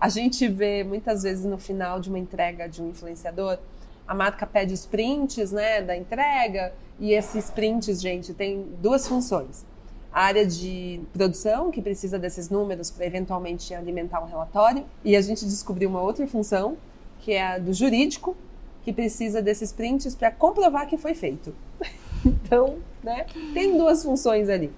A 0.00 0.08
gente 0.08 0.48
vê 0.48 0.82
muitas 0.82 1.22
vezes 1.22 1.44
no 1.44 1.58
final 1.58 2.00
de 2.00 2.08
uma 2.08 2.18
entrega 2.18 2.68
de 2.68 2.82
um 2.82 2.90
influenciador 2.90 3.56
a 4.06 4.14
marca 4.14 4.46
pede 4.46 4.74
os 4.74 4.86
prints 4.86 5.52
né, 5.52 5.82
da 5.82 5.96
entrega, 5.96 6.72
e 6.98 7.12
esses 7.12 7.50
prints, 7.50 8.00
gente, 8.00 8.34
tem 8.34 8.66
duas 8.80 9.06
funções. 9.08 9.64
A 10.12 10.24
área 10.24 10.46
de 10.46 11.00
produção, 11.12 11.70
que 11.70 11.80
precisa 11.80 12.18
desses 12.18 12.50
números 12.50 12.90
para 12.90 13.06
eventualmente 13.06 13.74
alimentar 13.74 14.22
um 14.22 14.26
relatório, 14.26 14.84
e 15.04 15.16
a 15.16 15.20
gente 15.20 15.44
descobriu 15.44 15.88
uma 15.88 16.00
outra 16.00 16.26
função, 16.26 16.76
que 17.20 17.32
é 17.32 17.46
a 17.46 17.58
do 17.58 17.72
jurídico, 17.72 18.36
que 18.84 18.92
precisa 18.92 19.40
desses 19.40 19.72
prints 19.72 20.14
para 20.14 20.30
comprovar 20.30 20.86
que 20.86 20.96
foi 20.96 21.14
feito. 21.14 21.54
então, 22.26 22.78
né, 23.02 23.26
tem 23.54 23.76
duas 23.78 24.02
funções 24.02 24.48
ali. 24.48 24.72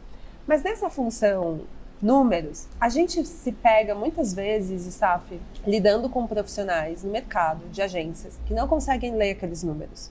Mas 0.47 0.63
nessa 0.63 0.91
função 0.91 1.63
números, 2.05 2.69
a 2.79 2.91
gente 2.91 3.25
se 3.25 3.51
pega 3.51 3.95
muitas 3.95 4.35
vezes, 4.35 4.93
Saf, 4.95 5.41
lidando 5.67 6.09
com 6.11 6.27
profissionais 6.27 7.03
no 7.03 7.11
mercado 7.11 7.67
de 7.71 7.81
agências 7.81 8.39
que 8.47 8.53
não 8.53 8.69
conseguem 8.69 9.17
ler 9.17 9.31
aqueles 9.31 9.63
números. 9.63 10.11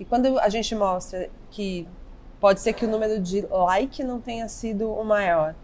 E 0.00 0.04
quando 0.04 0.38
a 0.40 0.48
gente 0.48 0.74
mostra 0.74 1.28
que 1.50 1.86
pode 2.40 2.60
ser 2.60 2.72
que 2.72 2.86
o 2.86 2.88
número 2.88 3.20
de 3.20 3.42
like 3.42 4.02
não 4.02 4.18
tenha 4.18 4.48
sido 4.48 4.90
o 4.90 5.04
maior, 5.04 5.54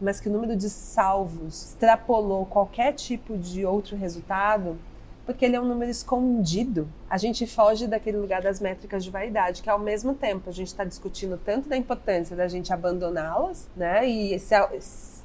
mas 0.00 0.18
que 0.18 0.28
o 0.28 0.32
número 0.32 0.56
de 0.56 0.70
salvos 0.70 1.66
extrapolou 1.66 2.46
qualquer 2.46 2.94
tipo 2.94 3.36
de 3.36 3.66
outro 3.66 3.96
resultado, 3.96 4.78
porque 5.26 5.44
ele 5.44 5.54
é 5.54 5.60
um 5.60 5.66
número 5.66 5.90
escondido. 5.90 6.88
A 7.08 7.18
gente 7.18 7.46
foge 7.46 7.86
daquele 7.86 8.16
lugar 8.16 8.42
das 8.42 8.58
métricas 8.58 9.04
de 9.04 9.10
vaidade, 9.10 9.62
que 9.62 9.70
ao 9.70 9.78
mesmo 9.78 10.14
tempo 10.14 10.48
a 10.48 10.52
gente 10.52 10.68
está 10.68 10.82
discutindo 10.82 11.38
tanto 11.38 11.68
da 11.68 11.76
importância 11.76 12.34
da 12.34 12.48
gente 12.48 12.72
abandoná-las, 12.72 13.68
né, 13.76 14.06
e 14.08 14.38
se, 14.38 14.54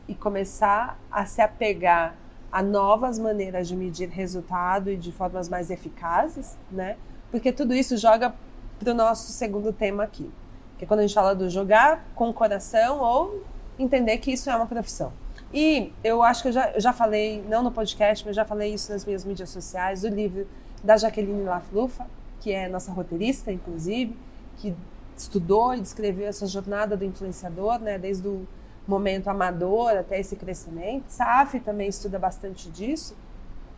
e 0.08 0.16
começar 0.16 1.00
a 1.12 1.26
se 1.26 1.42
apegar 1.42 2.16
a 2.52 2.62
novas 2.62 3.20
maneiras 3.20 3.68
de 3.68 3.76
medir 3.76 4.10
resultado 4.10 4.90
e 4.90 4.96
de 4.96 5.12
formas 5.12 5.50
mais 5.50 5.70
eficazes, 5.70 6.58
né? 6.72 6.96
Porque 7.32 7.52
tudo 7.52 7.74
isso 7.74 7.98
joga 7.98 8.34
para 8.80 8.92
o 8.92 8.94
nosso 8.94 9.32
segundo 9.32 9.74
tema 9.74 10.04
aqui, 10.04 10.32
que 10.78 10.86
é 10.86 10.88
quando 10.88 11.02
a 11.02 11.04
gente 11.04 11.14
fala 11.14 11.36
do 11.36 11.50
jogar 11.50 12.06
com 12.16 12.30
o 12.30 12.34
coração 12.34 13.00
ou 13.00 13.44
entender 13.78 14.18
que 14.20 14.32
isso 14.32 14.50
é 14.50 14.56
uma 14.56 14.68
profissão. 14.68 15.12
E 15.54 15.92
eu 16.04 16.24
acho 16.24 16.44
que 16.44 16.48
eu 16.50 16.54
já, 16.54 16.72
eu 16.72 16.82
já 16.82 16.94
falei, 16.94 17.44
não 17.48 17.64
no 17.64 17.72
podcast, 17.72 18.26
mas 18.26 18.36
já 18.36 18.46
falei 18.46 18.74
isso 18.74 18.92
nas 18.92 19.06
minhas 19.06 19.26
mídias 19.26 19.50
sociais, 19.50 20.02
do 20.02 20.10
livro 20.10 20.48
da 20.84 20.98
Jaqueline 20.98 21.44
Laflufa, 21.44 22.08
que 22.40 22.52
é 22.52 22.70
nossa 22.70 22.92
roteirista, 22.92 23.52
inclusive, 23.52 24.16
que 24.58 24.76
estudou 25.18 25.74
e 25.74 25.82
descreveu 25.82 26.28
essa 26.28 26.46
jornada 26.46 26.96
do 26.96 27.06
influenciador, 27.06 27.80
né, 27.80 27.98
desde 27.98 28.28
o 28.28 28.48
momento 28.88 29.28
amador 29.28 29.92
até 29.98 30.20
esse 30.20 30.36
crescimento. 30.36 31.06
SAF 31.10 31.60
também 31.60 31.88
estuda 31.88 32.20
bastante 32.20 32.70
disso. 32.70 33.16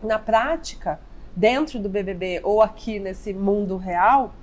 Na 0.04 0.20
prática, 0.20 1.00
dentro 1.36 1.80
do 1.80 1.90
BBB 1.90 2.42
ou 2.44 2.62
aqui 2.62 3.00
nesse 3.00 3.34
mundo 3.34 3.78
real, 3.78 4.34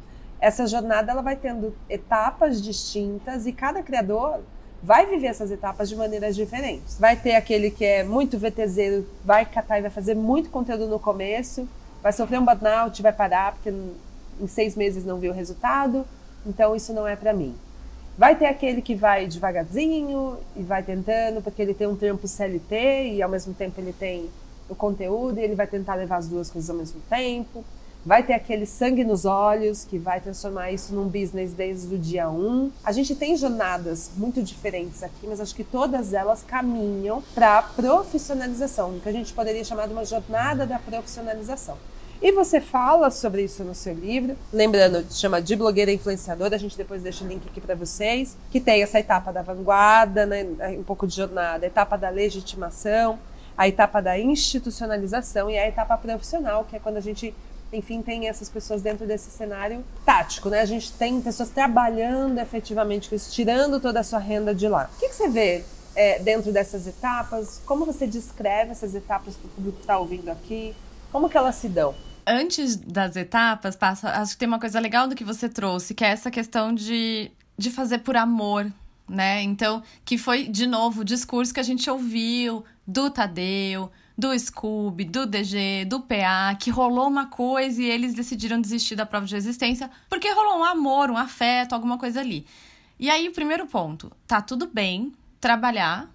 essa 0.41 0.67
jornada 0.67 1.13
ela 1.13 1.23
vai 1.23 1.37
tendo 1.37 1.75
etapas 1.89 2.63
distintas 2.63 3.47
e 3.47 3.53
cada 3.53 3.83
criador 3.83 4.41
vai 4.83 5.07
viver 5.07 5.29
essas 5.29 5.51
etapas 5.51 5.89
de 5.89 5.97
maneiras 5.97 6.37
diferentes. 6.37 6.99
Vai 6.99 7.17
ter 7.17 7.35
aquele 7.35 7.71
que 7.71 7.85
é 7.85 8.05
muito 8.05 8.39
VTZero, 8.39 9.07
vai 9.25 9.47
catar 9.47 9.79
e 9.79 9.83
vai 9.83 9.91
fazer 9.91 10.15
muito 10.15 10.51
conteúdo 10.51 10.87
no 10.87 10.99
começo, 10.99 11.67
vai 12.03 12.13
sofrer 12.13 12.39
um 12.39 12.45
burnout, 12.45 13.01
vai 13.01 13.13
parar 13.13 13.53
porque 13.53 13.71
em 13.71 14.47
seis 14.47 14.77
meses 14.77 15.05
não 15.05 15.19
viu 15.19 15.33
o 15.33 15.35
resultado, 15.35 16.05
então 16.45 16.77
isso 16.77 16.93
não 16.93 17.07
é 17.07 17.17
para 17.17 17.33
mim. 17.33 17.57
Vai 18.17 18.37
ter 18.37 18.47
aquele 18.47 18.81
que 18.81 18.95
vai 18.95 19.27
devagarzinho 19.27 20.39
e 20.55 20.63
vai 20.63 20.83
tentando, 20.85 21.43
porque 21.43 21.61
ele 21.61 21.75
tem 21.75 21.89
um 21.89 21.97
tempo 21.97 22.29
CLT 22.29 23.15
e 23.15 23.23
ao 23.23 23.29
mesmo 23.29 23.53
tempo 23.53 23.81
ele 23.81 23.93
tem 23.93 24.31
o 24.69 24.75
conteúdo 24.75 25.39
e 25.39 25.43
ele 25.43 25.57
vai 25.57 25.67
tentar 25.67 25.95
levar 25.97 26.17
as 26.17 26.29
duas 26.29 26.49
coisas 26.49 26.71
ao 26.71 26.77
mesmo 26.77 27.01
tempo. 27.11 27.65
Vai 28.07 28.23
ter 28.23 28.35
aquele 28.35 28.67
sangue 28.67 29.03
nos 29.03 29.25
olhos 29.25 29.85
que 29.85 29.99
vai 29.99 30.21
transformar 30.21 30.71
isso 30.71 30.95
num 30.95 31.09
business 31.09 31.55
desde 31.55 31.93
o 31.95 31.99
dia 31.99 32.29
1. 32.29 32.35
Um. 32.39 32.71
A 32.85 32.93
gente 32.93 33.17
tem 33.17 33.35
jornadas 33.35 34.11
muito 34.17 34.43
diferentes 34.43 35.03
aqui, 35.03 35.27
mas 35.27 35.41
acho 35.41 35.55
que 35.55 35.65
todas 35.65 36.13
elas 36.13 36.43
caminham 36.43 37.23
para 37.35 37.63
profissionalização, 37.63 39.01
que 39.03 39.09
a 39.09 39.13
gente 39.13 39.33
poderia 39.33 39.65
chamar 39.65 39.87
de 39.89 39.95
uma 39.95 40.05
jornada 40.05 40.67
da 40.67 40.79
profissionalização. 40.79 41.79
E 42.25 42.33
você 42.33 42.59
fala 42.59 43.11
sobre 43.11 43.43
isso 43.43 43.63
no 43.63 43.75
seu 43.75 43.93
livro. 43.93 44.35
Lembrando, 44.51 45.05
chama 45.11 45.43
de 45.43 45.55
blogueira 45.55 45.93
influenciadora. 45.93 46.57
A 46.57 46.59
gente 46.59 46.75
depois 46.75 47.03
deixa 47.03 47.23
o 47.23 47.29
link 47.29 47.47
aqui 47.47 47.61
para 47.61 47.75
vocês. 47.75 48.35
Que 48.51 48.59
tem 48.59 48.83
essa 48.83 48.99
etapa 48.99 49.31
da 49.31 49.43
vanguarda, 49.43 50.25
né, 50.25 50.43
um 50.71 50.83
pouco 50.83 51.07
de 51.07 51.15
jornada, 51.15 51.67
a 51.67 51.69
etapa 51.69 51.99
da 51.99 52.09
legitimação, 52.09 53.19
a 53.59 53.69
etapa 53.69 54.01
da 54.01 54.19
institucionalização 54.19 55.51
e 55.51 55.59
a 55.59 55.69
etapa 55.69 55.99
profissional, 55.99 56.65
que 56.65 56.75
é 56.75 56.79
quando 56.79 56.97
a 56.97 57.01
gente 57.01 57.35
enfim, 57.71 58.01
tem 58.01 58.27
essas 58.27 58.49
pessoas 58.49 58.81
dentro 58.81 59.05
desse 59.05 59.31
cenário 59.31 59.85
tático, 60.07 60.49
né? 60.49 60.61
A 60.61 60.65
gente 60.65 60.93
tem 60.93 61.21
pessoas 61.21 61.51
trabalhando 61.51 62.39
efetivamente 62.39 63.11
com 63.11 63.17
isso, 63.17 63.31
tirando 63.33 63.79
toda 63.81 64.01
a 64.01 64.03
sua 64.03 64.21
renda 64.21 64.55
de 64.55 64.67
lá. 64.67 64.89
O 64.97 64.99
que, 64.99 65.09
que 65.09 65.15
você 65.15 65.29
vê 65.29 65.65
é, 65.95 66.21
dentro 66.21 66.53
dessas 66.53 66.87
etapas? 66.87 67.61
Como 67.67 67.85
você 67.85 68.07
descreve 68.07 68.71
essas 68.71 68.95
etapas 68.95 69.35
para 69.35 69.47
o 69.47 69.51
público 69.51 69.77
que 69.77 69.83
está 69.83 69.99
ouvindo 69.99 70.31
aqui? 70.31 70.75
Como 71.13 71.29
que 71.29 71.37
elas 71.37 71.57
se 71.57 71.69
dão? 71.69 71.95
Antes 72.27 72.77
das 72.77 73.17
etapas, 73.17 73.77
passa, 73.77 74.11
acho 74.11 74.33
que 74.33 74.39
tem 74.39 74.49
uma 74.49 74.59
coisa 74.59 74.81
legal 74.81 75.09
do 75.09 75.15
que 75.15 75.25
você 75.25 75.49
trouxe, 75.49 75.95
que 75.95 76.05
é 76.05 76.09
essa 76.09 76.31
questão 76.31 76.75
de, 76.75 77.31
de 77.57 77.71
fazer 77.71 77.99
por 77.99 78.17
amor, 78.17 78.71
né? 79.09 79.43
Então, 79.43 79.83
que 80.05 80.17
foi, 80.17 80.45
de 80.49 80.67
novo, 80.67 81.03
o 81.03 81.05
discurso 81.05 81.53
que 81.53 81.61
a 81.61 81.65
gente 81.65 81.89
ouviu 81.91 82.65
do 82.87 83.11
Tadeu, 83.11 83.91
do 84.17 84.39
Scooby, 84.39 85.05
do 85.05 85.27
DG, 85.27 85.85
do 85.87 86.01
PA, 86.01 86.55
que 86.59 86.71
rolou 86.71 87.09
uma 87.09 87.27
coisa 87.27 87.83
e 87.83 87.87
eles 87.87 88.15
decidiram 88.15 88.61
desistir 88.61 88.95
da 88.95 89.05
prova 89.05 89.27
de 89.27 89.35
resistência 89.35 89.91
porque 90.09 90.31
rolou 90.31 90.61
um 90.61 90.65
amor, 90.65 91.11
um 91.11 91.17
afeto, 91.17 91.75
alguma 91.75 91.99
coisa 91.99 92.21
ali. 92.21 92.47
E 92.99 93.11
aí, 93.11 93.29
o 93.29 93.33
primeiro 93.33 93.67
ponto, 93.67 94.13
tá 94.27 94.41
tudo 94.41 94.69
bem 94.69 95.13
trabalhar 95.41 96.14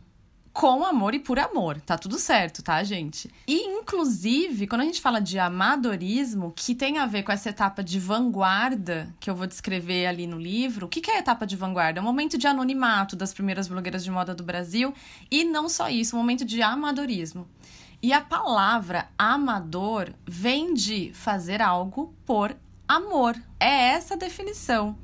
com 0.60 0.84
amor 0.84 1.16
e 1.16 1.20
por 1.20 1.40
amor. 1.40 1.80
Tá 1.80 1.98
tudo 1.98 2.20
certo, 2.20 2.62
tá, 2.62 2.84
gente? 2.84 3.32
E, 3.48 3.62
inclusive, 3.62 4.68
quando 4.68 4.82
a 4.82 4.84
gente 4.84 5.00
fala 5.00 5.22
de 5.22 5.40
amadorismo, 5.40 6.52
que 6.54 6.76
tem 6.76 6.98
a 6.98 7.06
ver 7.06 7.24
com 7.24 7.32
essa 7.32 7.50
etapa 7.50 7.82
de 7.82 7.98
vanguarda 7.98 9.08
que 9.22 9.30
eu 9.30 9.36
vou 9.36 9.48
descrever 9.48 10.06
ali 10.06 10.28
no 10.28 10.38
livro, 10.38 10.88
o 10.88 10.90
que 10.90 11.10
é 11.10 11.16
a 11.16 11.20
etapa 11.20 11.48
de 11.48 11.56
vanguarda? 11.56 12.00
É 12.00 12.02
um 12.02 12.06
momento 12.06 12.38
de 12.38 12.46
anonimato 12.46 13.16
das 13.16 13.34
primeiras 13.34 13.70
blogueiras 13.70 14.04
de 14.04 14.12
moda 14.12 14.36
do 14.36 14.44
Brasil 14.44 14.94
e 15.32 15.46
não 15.46 15.70
só 15.70 15.88
isso, 15.88 16.18
um 16.18 16.20
momento 16.20 16.44
de 16.44 16.62
amadorismo. 16.62 17.48
E 18.04 18.12
a 18.12 18.20
palavra 18.20 19.08
amador 19.18 20.10
vem 20.28 20.74
de 20.74 21.14
fazer 21.14 21.62
algo 21.62 22.14
por 22.26 22.54
amor. 22.86 23.42
É 23.58 23.92
essa 23.92 24.16
a 24.16 24.18
definição. 24.18 24.98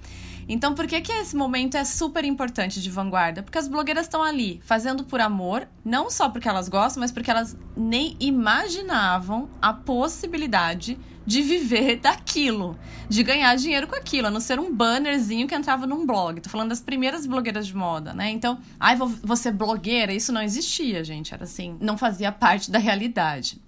Então, 0.48 0.76
por 0.76 0.86
que, 0.86 1.02
que 1.02 1.12
esse 1.12 1.36
momento 1.36 1.76
é 1.76 1.84
super 1.84 2.24
importante 2.24 2.82
de 2.82 2.90
vanguarda? 2.90 3.42
Porque 3.42 3.58
as 3.58 3.68
blogueiras 3.68 4.06
estão 4.06 4.22
ali 4.22 4.62
fazendo 4.64 5.04
por 5.04 5.20
amor, 5.20 5.68
não 5.84 6.10
só 6.10 6.30
porque 6.30 6.48
elas 6.48 6.70
gostam, 6.70 7.02
mas 7.02 7.12
porque 7.12 7.32
elas 7.32 7.58
nem 7.76 8.16
imaginavam 8.20 9.50
a 9.60 9.74
possibilidade 9.74 11.00
de 11.26 11.42
viver 11.42 11.98
daquilo, 12.00 12.78
de 13.10 13.24
ganhar 13.24 13.56
dinheiro 13.56 13.88
com 13.88 13.96
aquilo, 13.96 14.28
a 14.28 14.32
não 14.32 14.40
ser 14.40 14.60
um 14.60 14.74
bannerzinho 14.74 15.48
que 15.48 15.56
entrava 15.56 15.88
num 15.88 16.06
blog. 16.06 16.40
Tô 16.40 16.50
falando 16.50 16.70
das 16.70 16.82
primeiras 16.82 17.26
blogueiras 17.26 17.66
de 17.66 17.76
moda, 17.76 18.14
né? 18.14 18.30
Então, 18.30 18.60
ai, 18.80 18.96
vou, 18.96 19.08
vou 19.08 19.36
blogueira, 19.54 20.14
isso 20.14 20.32
não 20.32 20.42
existia, 20.42 21.04
gente. 21.04 21.34
Era 21.34 21.46
assim, 21.46 21.76
não 21.82 21.98
fazia 21.98 22.32
parte 22.32 22.70
da 22.70 22.78
realidade. 22.78 23.60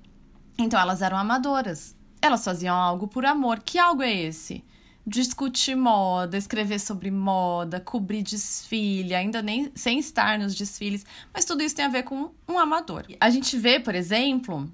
Então, 0.59 0.79
elas 0.79 1.01
eram 1.01 1.17
amadoras. 1.17 1.95
Elas 2.21 2.43
faziam 2.43 2.75
algo 2.75 3.07
por 3.07 3.25
amor. 3.25 3.59
Que 3.59 3.77
algo 3.77 4.01
é 4.01 4.13
esse? 4.13 4.63
Discutir 5.07 5.73
moda, 5.73 6.37
escrever 6.37 6.79
sobre 6.79 7.09
moda, 7.09 7.79
cobrir 7.79 8.21
desfile, 8.21 9.15
ainda 9.15 9.41
nem 9.41 9.71
sem 9.73 9.99
estar 9.99 10.37
nos 10.37 10.53
desfiles, 10.53 11.05
mas 11.33 11.45
tudo 11.45 11.63
isso 11.63 11.75
tem 11.75 11.85
a 11.85 11.89
ver 11.89 12.03
com 12.03 12.31
um 12.45 12.59
amador. 12.59 13.05
A 13.17 13.29
gente 13.29 13.57
vê, 13.57 13.79
por 13.79 13.95
exemplo, 13.95 14.69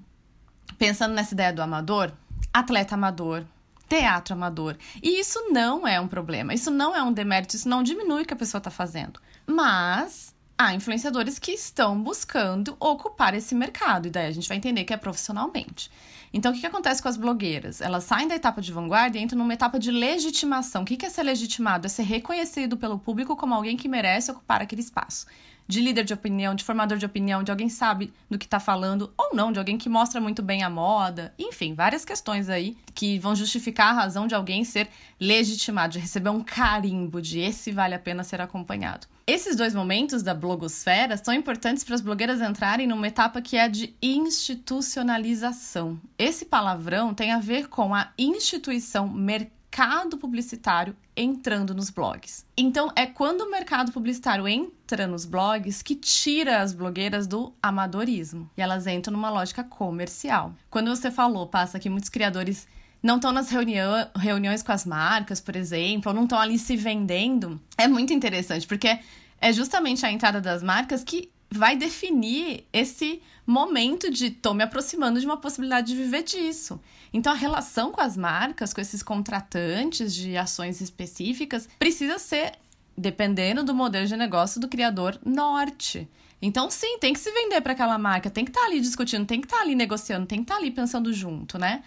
pensando 0.76 1.14
nessa 1.14 1.34
ideia 1.34 1.52
do 1.52 1.62
amador, 1.62 2.12
atleta 2.52 2.96
amador, 2.96 3.44
teatro 3.88 4.34
amador. 4.34 4.76
E 5.00 5.20
isso 5.20 5.38
não 5.52 5.86
é 5.86 6.00
um 6.00 6.08
problema, 6.08 6.52
isso 6.52 6.70
não 6.70 6.96
é 6.96 7.02
um 7.02 7.12
demérito, 7.12 7.54
isso 7.54 7.68
não 7.68 7.84
diminui 7.84 8.22
o 8.22 8.26
que 8.26 8.34
a 8.34 8.36
pessoa 8.36 8.58
está 8.58 8.72
fazendo. 8.72 9.20
Mas 9.46 10.33
há 10.56 10.74
influenciadores 10.74 11.38
que 11.38 11.52
estão 11.52 12.00
buscando 12.00 12.76
ocupar 12.78 13.34
esse 13.34 13.54
mercado, 13.54 14.06
e 14.06 14.10
daí 14.10 14.26
a 14.26 14.32
gente 14.32 14.48
vai 14.48 14.56
entender 14.56 14.84
que 14.84 14.92
é 14.92 14.96
profissionalmente. 14.96 15.90
Então, 16.32 16.50
o 16.50 16.54
que, 16.54 16.60
que 16.60 16.66
acontece 16.66 17.00
com 17.00 17.08
as 17.08 17.16
blogueiras? 17.16 17.80
Elas 17.80 18.04
saem 18.04 18.26
da 18.26 18.34
etapa 18.34 18.60
de 18.60 18.72
vanguarda 18.72 19.16
e 19.16 19.22
entram 19.22 19.38
numa 19.38 19.54
etapa 19.54 19.78
de 19.78 19.90
legitimação. 19.90 20.82
O 20.82 20.84
que, 20.84 20.96
que 20.96 21.06
é 21.06 21.10
ser 21.10 21.22
legitimado? 21.22 21.86
É 21.86 21.88
ser 21.88 22.02
reconhecido 22.02 22.76
pelo 22.76 22.98
público 22.98 23.36
como 23.36 23.54
alguém 23.54 23.76
que 23.76 23.86
merece 23.86 24.32
ocupar 24.32 24.60
aquele 24.60 24.80
espaço 24.80 25.26
de 25.66 25.80
líder 25.80 26.04
de 26.04 26.12
opinião, 26.12 26.54
de 26.54 26.62
formador 26.62 26.98
de 26.98 27.06
opinião, 27.06 27.42
de 27.42 27.50
alguém 27.50 27.68
que 27.68 27.72
sabe 27.72 28.12
do 28.28 28.38
que 28.38 28.44
está 28.44 28.60
falando 28.60 29.12
ou 29.16 29.34
não, 29.34 29.50
de 29.50 29.58
alguém 29.58 29.78
que 29.78 29.88
mostra 29.88 30.20
muito 30.20 30.42
bem 30.42 30.62
a 30.62 30.68
moda, 30.68 31.32
enfim, 31.38 31.74
várias 31.74 32.04
questões 32.04 32.48
aí 32.48 32.76
que 32.94 33.18
vão 33.18 33.34
justificar 33.34 33.88
a 33.88 33.92
razão 33.92 34.26
de 34.26 34.34
alguém 34.34 34.64
ser 34.64 34.88
legitimado, 35.18 35.94
de 35.94 35.98
receber 35.98 36.30
um 36.30 36.42
carimbo 36.42 37.20
de 37.20 37.40
esse 37.40 37.72
vale 37.72 37.94
a 37.94 37.98
pena 37.98 38.22
ser 38.22 38.40
acompanhado. 38.40 39.06
Esses 39.26 39.56
dois 39.56 39.74
momentos 39.74 40.22
da 40.22 40.34
blogosfera 40.34 41.16
são 41.16 41.32
importantes 41.32 41.82
para 41.82 41.94
as 41.94 42.02
blogueiras 42.02 42.42
entrarem 42.42 42.86
numa 42.86 43.08
etapa 43.08 43.40
que 43.40 43.56
é 43.56 43.66
de 43.70 43.96
institucionalização. 44.02 45.98
Esse 46.18 46.44
palavrão 46.44 47.14
tem 47.14 47.32
a 47.32 47.38
ver 47.38 47.68
com 47.68 47.94
a 47.94 48.10
instituição 48.18 49.08
mercado 49.08 50.18
publicitário 50.18 50.94
entrando 51.16 51.74
nos 51.74 51.88
blogs. 51.88 52.44
Então, 52.54 52.92
é 52.94 53.06
quando 53.06 53.40
o 53.40 53.50
mercado 53.50 53.92
publicitário 53.92 54.46
entra 54.46 55.06
nos 55.06 55.24
blogs 55.24 55.80
que 55.80 55.94
tira 55.94 56.60
as 56.60 56.74
blogueiras 56.74 57.26
do 57.26 57.50
amadorismo 57.62 58.50
e 58.54 58.60
elas 58.60 58.86
entram 58.86 59.14
numa 59.14 59.30
lógica 59.30 59.64
comercial. 59.64 60.54
Quando 60.68 60.94
você 60.94 61.10
falou, 61.10 61.46
passa 61.46 61.78
que 61.78 61.88
muitos 61.88 62.10
criadores 62.10 62.68
não 63.04 63.16
estão 63.16 63.32
nas 63.32 63.50
reunião, 63.50 64.08
reuniões 64.16 64.62
com 64.62 64.72
as 64.72 64.86
marcas, 64.86 65.38
por 65.38 65.54
exemplo, 65.54 66.10
ou 66.10 66.16
não 66.16 66.24
estão 66.24 66.38
ali 66.38 66.58
se 66.58 66.74
vendendo, 66.74 67.60
é 67.76 67.86
muito 67.86 68.14
interessante, 68.14 68.66
porque 68.66 68.98
é 69.38 69.52
justamente 69.52 70.06
a 70.06 70.10
entrada 70.10 70.40
das 70.40 70.62
marcas 70.62 71.04
que 71.04 71.30
vai 71.50 71.76
definir 71.76 72.66
esse 72.72 73.20
momento 73.46 74.10
de 74.10 74.30
tô 74.30 74.54
me 74.54 74.64
aproximando 74.64 75.20
de 75.20 75.26
uma 75.26 75.36
possibilidade 75.36 75.88
de 75.88 75.96
viver 75.96 76.22
disso. 76.22 76.80
Então 77.12 77.30
a 77.30 77.36
relação 77.36 77.92
com 77.92 78.00
as 78.00 78.16
marcas, 78.16 78.72
com 78.72 78.80
esses 78.80 79.02
contratantes 79.02 80.14
de 80.14 80.34
ações 80.38 80.80
específicas, 80.80 81.68
precisa 81.78 82.18
ser 82.18 82.54
dependendo 82.96 83.62
do 83.62 83.74
modelo 83.74 84.06
de 84.06 84.16
negócio 84.16 84.58
do 84.58 84.66
criador 84.66 85.20
norte. 85.22 86.08
Então, 86.40 86.70
sim, 86.70 86.98
tem 86.98 87.12
que 87.12 87.20
se 87.20 87.30
vender 87.30 87.60
para 87.60 87.72
aquela 87.72 87.98
marca, 87.98 88.30
tem 88.30 88.44
que 88.44 88.50
estar 88.50 88.62
tá 88.62 88.66
ali 88.66 88.80
discutindo, 88.80 89.26
tem 89.26 89.40
que 89.40 89.46
estar 89.46 89.58
tá 89.58 89.62
ali 89.62 89.74
negociando, 89.74 90.26
tem 90.26 90.38
que 90.38 90.44
estar 90.44 90.54
tá 90.54 90.60
ali 90.60 90.70
pensando 90.70 91.12
junto, 91.12 91.58
né? 91.58 91.82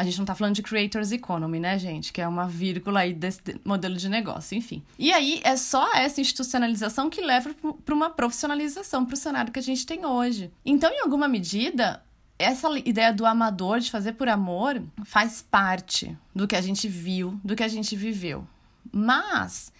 A 0.00 0.02
gente 0.02 0.16
não 0.16 0.24
tá 0.24 0.34
falando 0.34 0.54
de 0.54 0.62
creators 0.62 1.12
economy, 1.12 1.60
né, 1.60 1.78
gente? 1.78 2.10
Que 2.10 2.22
é 2.22 2.26
uma 2.26 2.48
vírgula 2.48 3.00
aí 3.00 3.12
desse 3.12 3.42
modelo 3.62 3.96
de 3.96 4.08
negócio, 4.08 4.56
enfim. 4.56 4.82
E 4.98 5.12
aí 5.12 5.42
é 5.44 5.54
só 5.58 5.92
essa 5.94 6.22
institucionalização 6.22 7.10
que 7.10 7.20
leva 7.20 7.54
para 7.84 7.94
uma 7.94 8.08
profissionalização 8.08 9.04
para 9.04 9.12
o 9.12 9.18
cenário 9.18 9.52
que 9.52 9.58
a 9.58 9.62
gente 9.62 9.84
tem 9.84 10.06
hoje. 10.06 10.50
Então, 10.64 10.90
em 10.90 11.02
alguma 11.02 11.28
medida, 11.28 12.02
essa 12.38 12.66
ideia 12.78 13.12
do 13.12 13.26
amador, 13.26 13.78
de 13.78 13.90
fazer 13.90 14.14
por 14.14 14.26
amor, 14.26 14.82
faz 15.04 15.42
parte 15.42 16.16
do 16.34 16.48
que 16.48 16.56
a 16.56 16.62
gente 16.62 16.88
viu, 16.88 17.38
do 17.44 17.54
que 17.54 17.62
a 17.62 17.68
gente 17.68 17.94
viveu. 17.94 18.48
Mas 18.90 19.70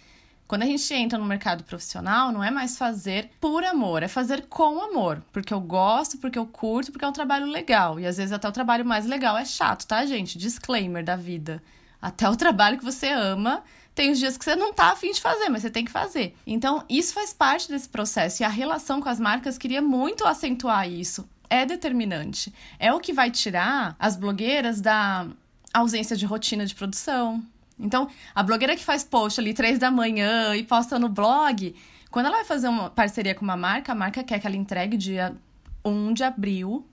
quando 0.51 0.63
a 0.63 0.65
gente 0.65 0.93
entra 0.93 1.17
no 1.17 1.23
mercado 1.23 1.63
profissional, 1.63 2.29
não 2.29 2.43
é 2.43 2.51
mais 2.51 2.77
fazer 2.77 3.29
por 3.39 3.63
amor, 3.63 4.03
é 4.03 4.09
fazer 4.09 4.47
com 4.47 4.81
amor. 4.81 5.23
Porque 5.31 5.53
eu 5.53 5.61
gosto, 5.61 6.17
porque 6.17 6.37
eu 6.37 6.45
curto, 6.45 6.91
porque 6.91 7.05
é 7.05 7.07
um 7.07 7.13
trabalho 7.13 7.45
legal. 7.45 7.97
E 7.97 8.05
às 8.05 8.17
vezes 8.17 8.33
até 8.33 8.49
o 8.49 8.51
trabalho 8.51 8.83
mais 8.83 9.05
legal 9.05 9.37
é 9.37 9.45
chato, 9.45 9.87
tá, 9.87 10.05
gente? 10.05 10.37
Disclaimer 10.37 11.05
da 11.05 11.15
vida. 11.15 11.63
Até 12.01 12.29
o 12.29 12.35
trabalho 12.35 12.77
que 12.77 12.83
você 12.83 13.07
ama, 13.07 13.63
tem 13.95 14.11
os 14.11 14.19
dias 14.19 14.37
que 14.37 14.43
você 14.43 14.53
não 14.53 14.73
tá 14.73 14.91
afim 14.91 15.13
de 15.13 15.21
fazer, 15.21 15.47
mas 15.47 15.61
você 15.61 15.69
tem 15.69 15.85
que 15.85 15.91
fazer. 15.91 16.35
Então, 16.45 16.83
isso 16.89 17.13
faz 17.13 17.31
parte 17.31 17.69
desse 17.69 17.87
processo. 17.87 18.43
E 18.43 18.45
a 18.45 18.49
relação 18.49 18.99
com 18.99 19.07
as 19.07 19.21
marcas 19.21 19.57
queria 19.57 19.81
muito 19.81 20.25
acentuar 20.25 20.85
isso. 20.85 21.25
É 21.49 21.65
determinante. 21.65 22.53
É 22.77 22.91
o 22.91 22.99
que 22.99 23.13
vai 23.13 23.31
tirar 23.31 23.95
as 23.97 24.17
blogueiras 24.17 24.81
da 24.81 25.27
ausência 25.73 26.17
de 26.17 26.25
rotina 26.25 26.65
de 26.65 26.75
produção, 26.75 27.41
então, 27.81 28.07
a 28.33 28.43
blogueira 28.43 28.75
que 28.75 28.83
faz 28.83 29.03
post 29.03 29.39
ali 29.39 29.53
três 29.53 29.79
da 29.79 29.89
manhã 29.89 30.55
e 30.55 30.63
posta 30.63 30.99
no 30.99 31.09
blog, 31.09 31.75
quando 32.09 32.27
ela 32.27 32.37
vai 32.37 32.45
fazer 32.45 32.67
uma 32.67 32.89
parceria 32.89 33.33
com 33.33 33.43
uma 33.43 33.57
marca, 33.57 33.91
a 33.91 33.95
marca 33.95 34.23
quer 34.23 34.39
que 34.39 34.45
ela 34.45 34.55
entregue 34.55 34.95
dia 34.95 35.35
1 35.83 36.13
de 36.13 36.23
abril, 36.23 36.85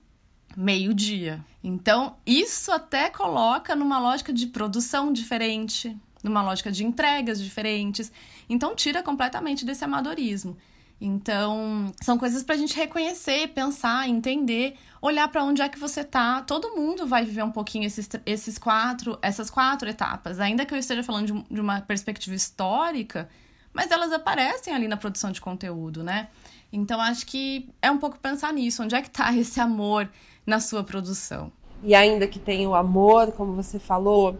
meio-dia. 0.57 1.45
Então, 1.63 2.15
isso 2.25 2.71
até 2.71 3.09
coloca 3.09 3.75
numa 3.75 3.99
lógica 3.99 4.33
de 4.33 4.47
produção 4.47 5.13
diferente, 5.13 5.95
numa 6.23 6.41
lógica 6.41 6.71
de 6.71 6.83
entregas 6.83 7.41
diferentes. 7.41 8.11
Então, 8.49 8.75
tira 8.75 9.03
completamente 9.03 9.65
desse 9.65 9.83
amadorismo. 9.85 10.57
Então, 11.01 11.93
são 12.01 12.17
coisas 12.17 12.43
para 12.43 12.55
a 12.55 12.57
gente 12.57 12.75
reconhecer, 12.75 13.47
pensar, 13.49 14.09
entender, 14.09 14.75
olhar 15.01 15.27
para 15.29 15.43
onde 15.43 15.61
é 15.61 15.69
que 15.69 15.79
você 15.79 16.03
tá. 16.03 16.41
Todo 16.41 16.75
mundo 16.75 17.07
vai 17.07 17.23
viver 17.23 17.43
um 17.43 17.51
pouquinho 17.51 17.85
esses, 17.85 18.09
esses 18.25 18.57
quatro, 18.57 19.17
essas 19.21 19.49
quatro 19.49 19.89
etapas, 19.89 20.39
ainda 20.39 20.65
que 20.65 20.73
eu 20.73 20.77
esteja 20.77 21.01
falando 21.01 21.27
de, 21.27 21.53
de 21.53 21.61
uma 21.61 21.79
perspectiva 21.79 22.35
histórica, 22.35 23.29
mas 23.71 23.91
elas 23.91 24.11
aparecem 24.11 24.73
ali 24.73 24.87
na 24.87 24.97
produção 24.97 25.31
de 25.31 25.39
conteúdo, 25.39 26.03
né? 26.03 26.27
Então, 26.71 26.99
acho 26.99 27.25
que 27.25 27.69
é 27.81 27.89
um 27.89 27.97
pouco 27.97 28.19
pensar 28.19 28.51
nisso, 28.51 28.83
onde 28.83 28.93
é 28.93 29.01
que 29.01 29.09
tá 29.09 29.31
esse 29.35 29.59
amor 29.59 30.09
na 30.45 30.59
sua 30.59 30.83
produção. 30.83 31.51
E 31.81 31.95
ainda 31.95 32.27
que 32.27 32.39
tenha 32.39 32.67
o 32.67 32.75
amor, 32.75 33.31
como 33.31 33.53
você 33.53 33.79
falou, 33.79 34.37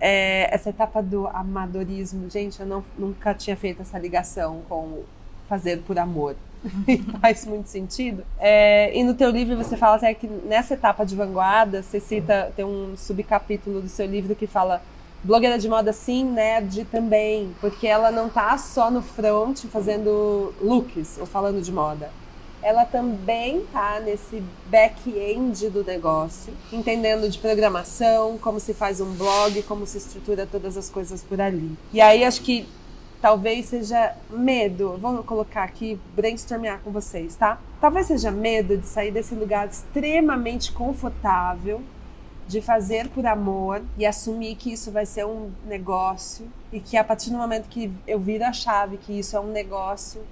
é, 0.00 0.52
essa 0.54 0.70
etapa 0.70 1.02
do 1.02 1.26
amadorismo, 1.26 2.30
gente, 2.30 2.58
eu 2.58 2.66
não, 2.66 2.82
nunca 2.98 3.34
tinha 3.34 3.54
feito 3.54 3.82
essa 3.82 3.98
ligação 3.98 4.62
com 4.66 5.04
fazer 5.50 5.82
por 5.82 5.98
amor. 5.98 6.36
faz 7.20 7.44
muito 7.44 7.68
sentido. 7.68 8.24
É, 8.38 8.96
e 8.96 9.02
no 9.02 9.14
teu 9.14 9.30
livro 9.30 9.56
você 9.56 9.76
fala 9.76 9.96
até 9.96 10.14
que 10.14 10.26
nessa 10.26 10.74
etapa 10.74 11.04
de 11.04 11.16
vanguarda, 11.16 11.82
você 11.82 11.98
cita, 11.98 12.52
tem 12.54 12.64
um 12.64 12.96
subcapítulo 12.96 13.80
do 13.80 13.88
seu 13.88 14.06
livro 14.06 14.34
que 14.34 14.46
fala 14.46 14.80
blogueira 15.24 15.58
de 15.58 15.68
moda 15.68 15.92
sim, 15.92 16.24
nerd 16.24 16.84
também, 16.86 17.54
porque 17.60 17.86
ela 17.86 18.10
não 18.10 18.28
tá 18.28 18.56
só 18.56 18.90
no 18.90 19.02
front 19.02 19.64
fazendo 19.66 20.54
looks 20.60 21.18
ou 21.18 21.26
falando 21.26 21.60
de 21.60 21.72
moda. 21.72 22.10
Ela 22.62 22.84
também 22.84 23.64
tá 23.72 24.00
nesse 24.00 24.42
back-end 24.66 25.70
do 25.70 25.82
negócio, 25.82 26.52
entendendo 26.70 27.28
de 27.28 27.38
programação, 27.38 28.36
como 28.36 28.60
se 28.60 28.74
faz 28.74 29.00
um 29.00 29.12
blog, 29.14 29.62
como 29.62 29.86
se 29.86 29.96
estrutura 29.96 30.46
todas 30.46 30.76
as 30.76 30.90
coisas 30.90 31.22
por 31.22 31.40
ali. 31.40 31.72
E 31.90 32.02
aí 32.02 32.22
acho 32.22 32.42
que 32.42 32.68
Talvez 33.20 33.66
seja 33.66 34.16
medo, 34.30 34.96
vou 34.96 35.22
colocar 35.22 35.64
aqui, 35.64 36.00
brainstormar 36.16 36.80
com 36.80 36.90
vocês, 36.90 37.36
tá? 37.36 37.60
Talvez 37.78 38.06
seja 38.06 38.30
medo 38.30 38.78
de 38.78 38.86
sair 38.86 39.10
desse 39.10 39.34
lugar 39.34 39.68
extremamente 39.68 40.72
confortável, 40.72 41.82
de 42.48 42.62
fazer 42.62 43.08
por 43.10 43.26
amor 43.26 43.82
e 43.98 44.06
assumir 44.06 44.56
que 44.56 44.72
isso 44.72 44.90
vai 44.90 45.04
ser 45.04 45.26
um 45.26 45.50
negócio 45.66 46.48
e 46.72 46.80
que 46.80 46.96
a 46.96 47.04
partir 47.04 47.28
do 47.28 47.36
momento 47.36 47.68
que 47.68 47.92
eu 48.06 48.18
viro 48.18 48.42
a 48.44 48.54
chave 48.54 48.96
que 48.96 49.18
isso 49.18 49.36
é 49.36 49.40
um 49.40 49.52
negócio, 49.52 50.22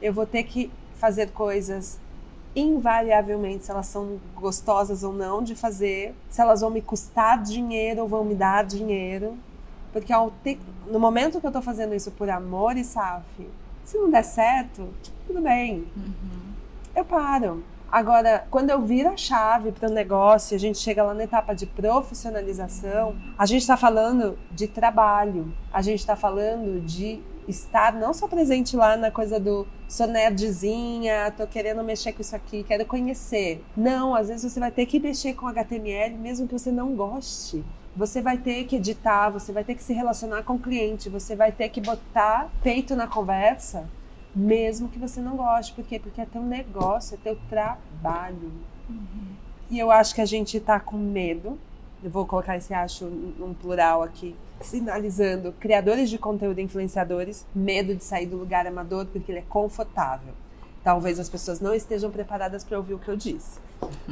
eu 0.00 0.12
vou 0.12 0.24
ter 0.24 0.44
que 0.44 0.70
fazer 0.94 1.32
coisas 1.32 1.98
invariavelmente, 2.54 3.64
se 3.64 3.70
elas 3.70 3.86
são 3.86 4.18
gostosas 4.36 5.02
ou 5.02 5.12
não 5.12 5.42
de 5.42 5.56
fazer, 5.56 6.14
se 6.30 6.40
elas 6.40 6.60
vão 6.60 6.70
me 6.70 6.80
custar 6.80 7.42
dinheiro 7.42 8.02
ou 8.02 8.08
vão 8.08 8.24
me 8.24 8.34
dar 8.34 8.64
dinheiro, 8.64 9.36
porque 9.92 10.12
te... 10.42 10.58
no 10.86 10.98
momento 10.98 11.40
que 11.40 11.46
eu 11.46 11.52
tô 11.52 11.62
fazendo 11.62 11.94
isso 11.94 12.10
por 12.10 12.28
amor 12.30 12.76
e 12.76 12.84
SAF, 12.84 13.24
se 13.84 13.96
não 13.96 14.10
der 14.10 14.24
certo, 14.24 14.88
tudo 15.26 15.40
bem. 15.40 15.86
Uhum. 15.96 16.52
Eu 16.94 17.04
paro. 17.04 17.64
Agora, 17.90 18.46
quando 18.50 18.68
eu 18.68 18.82
viro 18.82 19.08
a 19.08 19.16
chave 19.16 19.72
para 19.72 19.88
o 19.88 19.92
negócio, 19.92 20.54
a 20.54 20.58
gente 20.58 20.78
chega 20.78 21.02
lá 21.02 21.14
na 21.14 21.24
etapa 21.24 21.54
de 21.54 21.64
profissionalização, 21.64 23.16
a 23.38 23.46
gente 23.46 23.62
está 23.62 23.78
falando 23.78 24.38
de 24.50 24.68
trabalho, 24.68 25.50
a 25.72 25.80
gente 25.80 26.00
está 26.00 26.14
falando 26.14 26.84
de 26.84 27.18
estar 27.48 27.94
não 27.94 28.12
só 28.12 28.28
presente 28.28 28.76
lá 28.76 28.94
na 28.94 29.10
coisa 29.10 29.40
do 29.40 29.66
sou 29.88 30.06
nerdzinha, 30.06 31.32
tô 31.34 31.46
querendo 31.46 31.82
mexer 31.82 32.12
com 32.12 32.20
isso 32.20 32.36
aqui, 32.36 32.62
quero 32.62 32.84
conhecer. 32.84 33.64
Não, 33.74 34.14
às 34.14 34.28
vezes 34.28 34.52
você 34.52 34.60
vai 34.60 34.70
ter 34.70 34.84
que 34.84 35.00
mexer 35.00 35.32
com 35.32 35.46
HTML 35.46 36.14
mesmo 36.18 36.46
que 36.46 36.52
você 36.52 36.70
não 36.70 36.94
goste 36.94 37.64
você 37.98 38.22
vai 38.22 38.38
ter 38.38 38.64
que 38.64 38.76
editar, 38.76 39.28
você 39.28 39.52
vai 39.52 39.64
ter 39.64 39.74
que 39.74 39.82
se 39.82 39.92
relacionar 39.92 40.44
com 40.44 40.54
o 40.54 40.58
cliente, 40.58 41.08
você 41.08 41.34
vai 41.34 41.50
ter 41.50 41.68
que 41.68 41.80
botar 41.80 42.48
peito 42.62 42.94
na 42.94 43.08
conversa, 43.08 43.88
mesmo 44.34 44.88
que 44.88 44.98
você 44.98 45.20
não 45.20 45.36
goste. 45.36 45.72
Por 45.72 45.84
quê? 45.84 45.98
Porque 45.98 46.20
é 46.20 46.24
teu 46.24 46.42
negócio, 46.42 47.16
é 47.16 47.18
teu 47.22 47.36
trabalho. 47.48 48.52
Uhum. 48.88 49.34
E 49.68 49.78
eu 49.78 49.90
acho 49.90 50.14
que 50.14 50.20
a 50.20 50.26
gente 50.26 50.56
está 50.56 50.78
com 50.78 50.96
medo 50.96 51.58
eu 52.02 52.10
vou 52.10 52.24
colocar 52.26 52.56
esse 52.56 52.72
acho 52.72 53.06
num 53.06 53.52
plural 53.52 54.02
aqui, 54.02 54.36
sinalizando 54.60 55.52
criadores 55.58 56.08
de 56.08 56.16
conteúdo 56.16 56.60
influenciadores, 56.60 57.44
medo 57.54 57.94
de 57.94 58.04
sair 58.04 58.26
do 58.26 58.36
lugar 58.36 58.66
amador 58.66 59.06
porque 59.06 59.32
ele 59.32 59.40
é 59.40 59.44
confortável. 59.48 60.32
Talvez 60.84 61.18
as 61.18 61.28
pessoas 61.28 61.60
não 61.60 61.74
estejam 61.74 62.10
preparadas 62.10 62.62
para 62.62 62.78
ouvir 62.78 62.94
o 62.94 62.98
que 62.98 63.08
eu 63.08 63.16
disse. 63.16 63.58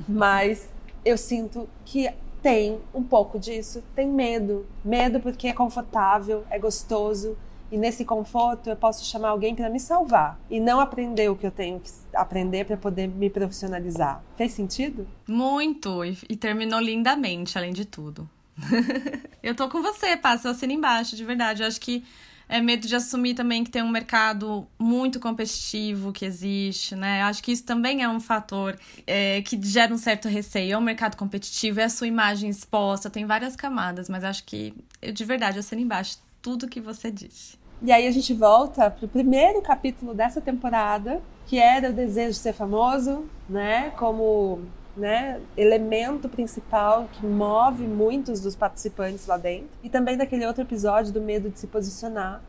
Mas 0.09 0.69
eu 1.05 1.17
sinto 1.17 1.69
que 1.85 2.11
tem 2.47 2.79
um 2.95 3.03
pouco 3.03 3.41
disso, 3.41 3.83
tem 3.93 4.09
medo. 4.09 4.65
Medo 4.85 5.19
porque 5.19 5.49
é 5.49 5.53
confortável, 5.53 6.45
é 6.49 6.57
gostoso, 6.61 7.37
e 7.73 7.77
nesse 7.77 8.05
conforto 8.05 8.71
eu 8.71 8.77
posso 8.77 9.05
chamar 9.05 9.31
alguém 9.31 9.53
para 9.53 9.69
me 9.69 9.81
salvar 9.81 10.39
e 10.49 10.61
não 10.61 10.79
aprender 10.79 11.29
o 11.29 11.35
que 11.35 11.45
eu 11.45 11.51
tenho 11.51 11.81
que 11.81 11.91
aprender 12.15 12.65
para 12.65 12.77
poder 12.77 13.09
me 13.09 13.29
profissionalizar. 13.29 14.23
Fez 14.37 14.53
sentido? 14.53 15.09
Muito, 15.27 16.05
e, 16.05 16.37
terminou 16.37 16.79
lindamente, 16.79 17.59
além 17.59 17.73
de 17.73 17.85
tudo. 17.85 18.31
eu 19.43 19.53
tô 19.57 19.69
com 19.69 19.83
você, 19.83 20.17
passa, 20.17 20.47
eu 20.47 20.53
assino 20.53 20.73
embaixo, 20.73 21.17
de 21.17 21.25
verdade. 21.25 21.65
Eu 21.65 21.67
acho 21.67 21.81
que 21.81 22.05
é 22.49 22.61
medo 22.61 22.87
de 22.87 22.95
assumir 22.95 23.35
também 23.35 23.65
que 23.65 23.71
tem 23.71 23.83
um 23.83 23.91
mercado 23.91 24.67
muito 24.79 25.19
competitivo 25.19 26.13
que 26.13 26.25
existe, 26.25 26.95
né? 26.95 27.23
Acho 27.23 27.43
que 27.43 27.53
isso 27.53 27.65
também 27.65 28.03
é 28.03 28.09
um 28.09 28.21
fator 28.21 28.79
é, 29.07 29.43
que 29.43 29.61
gera 29.63 29.93
um 29.93 29.99
certo 29.99 30.29
receio. 30.29 30.75
É 30.75 30.79
um 30.79 30.83
mercado 30.83 31.17
competitivo, 31.17 31.81
é 31.81 31.85
a 31.85 31.89
sua 31.89 32.07
imagem 32.07 32.49
exposta, 32.49 33.11
tem 33.11 33.27
várias 33.27 33.57
camadas, 33.57 34.09
mas 34.09 34.23
acho 34.23 34.45
que, 34.45 34.75
eu, 35.03 35.13
de 35.13 35.25
verdade, 35.25 35.59
assino 35.59 35.81
embaixo 35.81 36.19
tudo 36.41 36.69
que 36.69 36.81
você 36.81 37.11
disse. 37.11 37.59
E 37.83 37.93
aí 37.93 38.07
a 38.07 38.11
gente 38.11 38.33
volta 38.33 38.91
para 38.91 39.05
o 39.05 39.09
primeiro 39.09 39.61
capítulo 39.61 40.15
dessa 40.15 40.41
temporada, 40.41 41.21
que 41.47 41.59
era 41.59 41.91
o 41.91 41.93
desejo 41.93 42.31
de 42.31 42.39
ser 42.39 42.53
famoso, 42.53 43.25
né? 43.49 43.91
Como 43.91 44.63
né, 44.97 45.41
elemento 45.57 46.29
principal 46.29 47.09
que 47.13 47.27
move 47.27 47.85
muitos 47.85 48.41
dos 48.41 48.57
participantes 48.57 49.27
lá 49.27 49.37
dentro. 49.37 49.69
E 49.83 49.91
também 49.91 50.17
daquele 50.17 50.47
outro 50.47 50.63
episódio 50.63 51.13
do 51.13 51.21
medo 51.21 51.51
de 51.51 51.59
se 51.59 51.67
posicionar. 51.67 52.41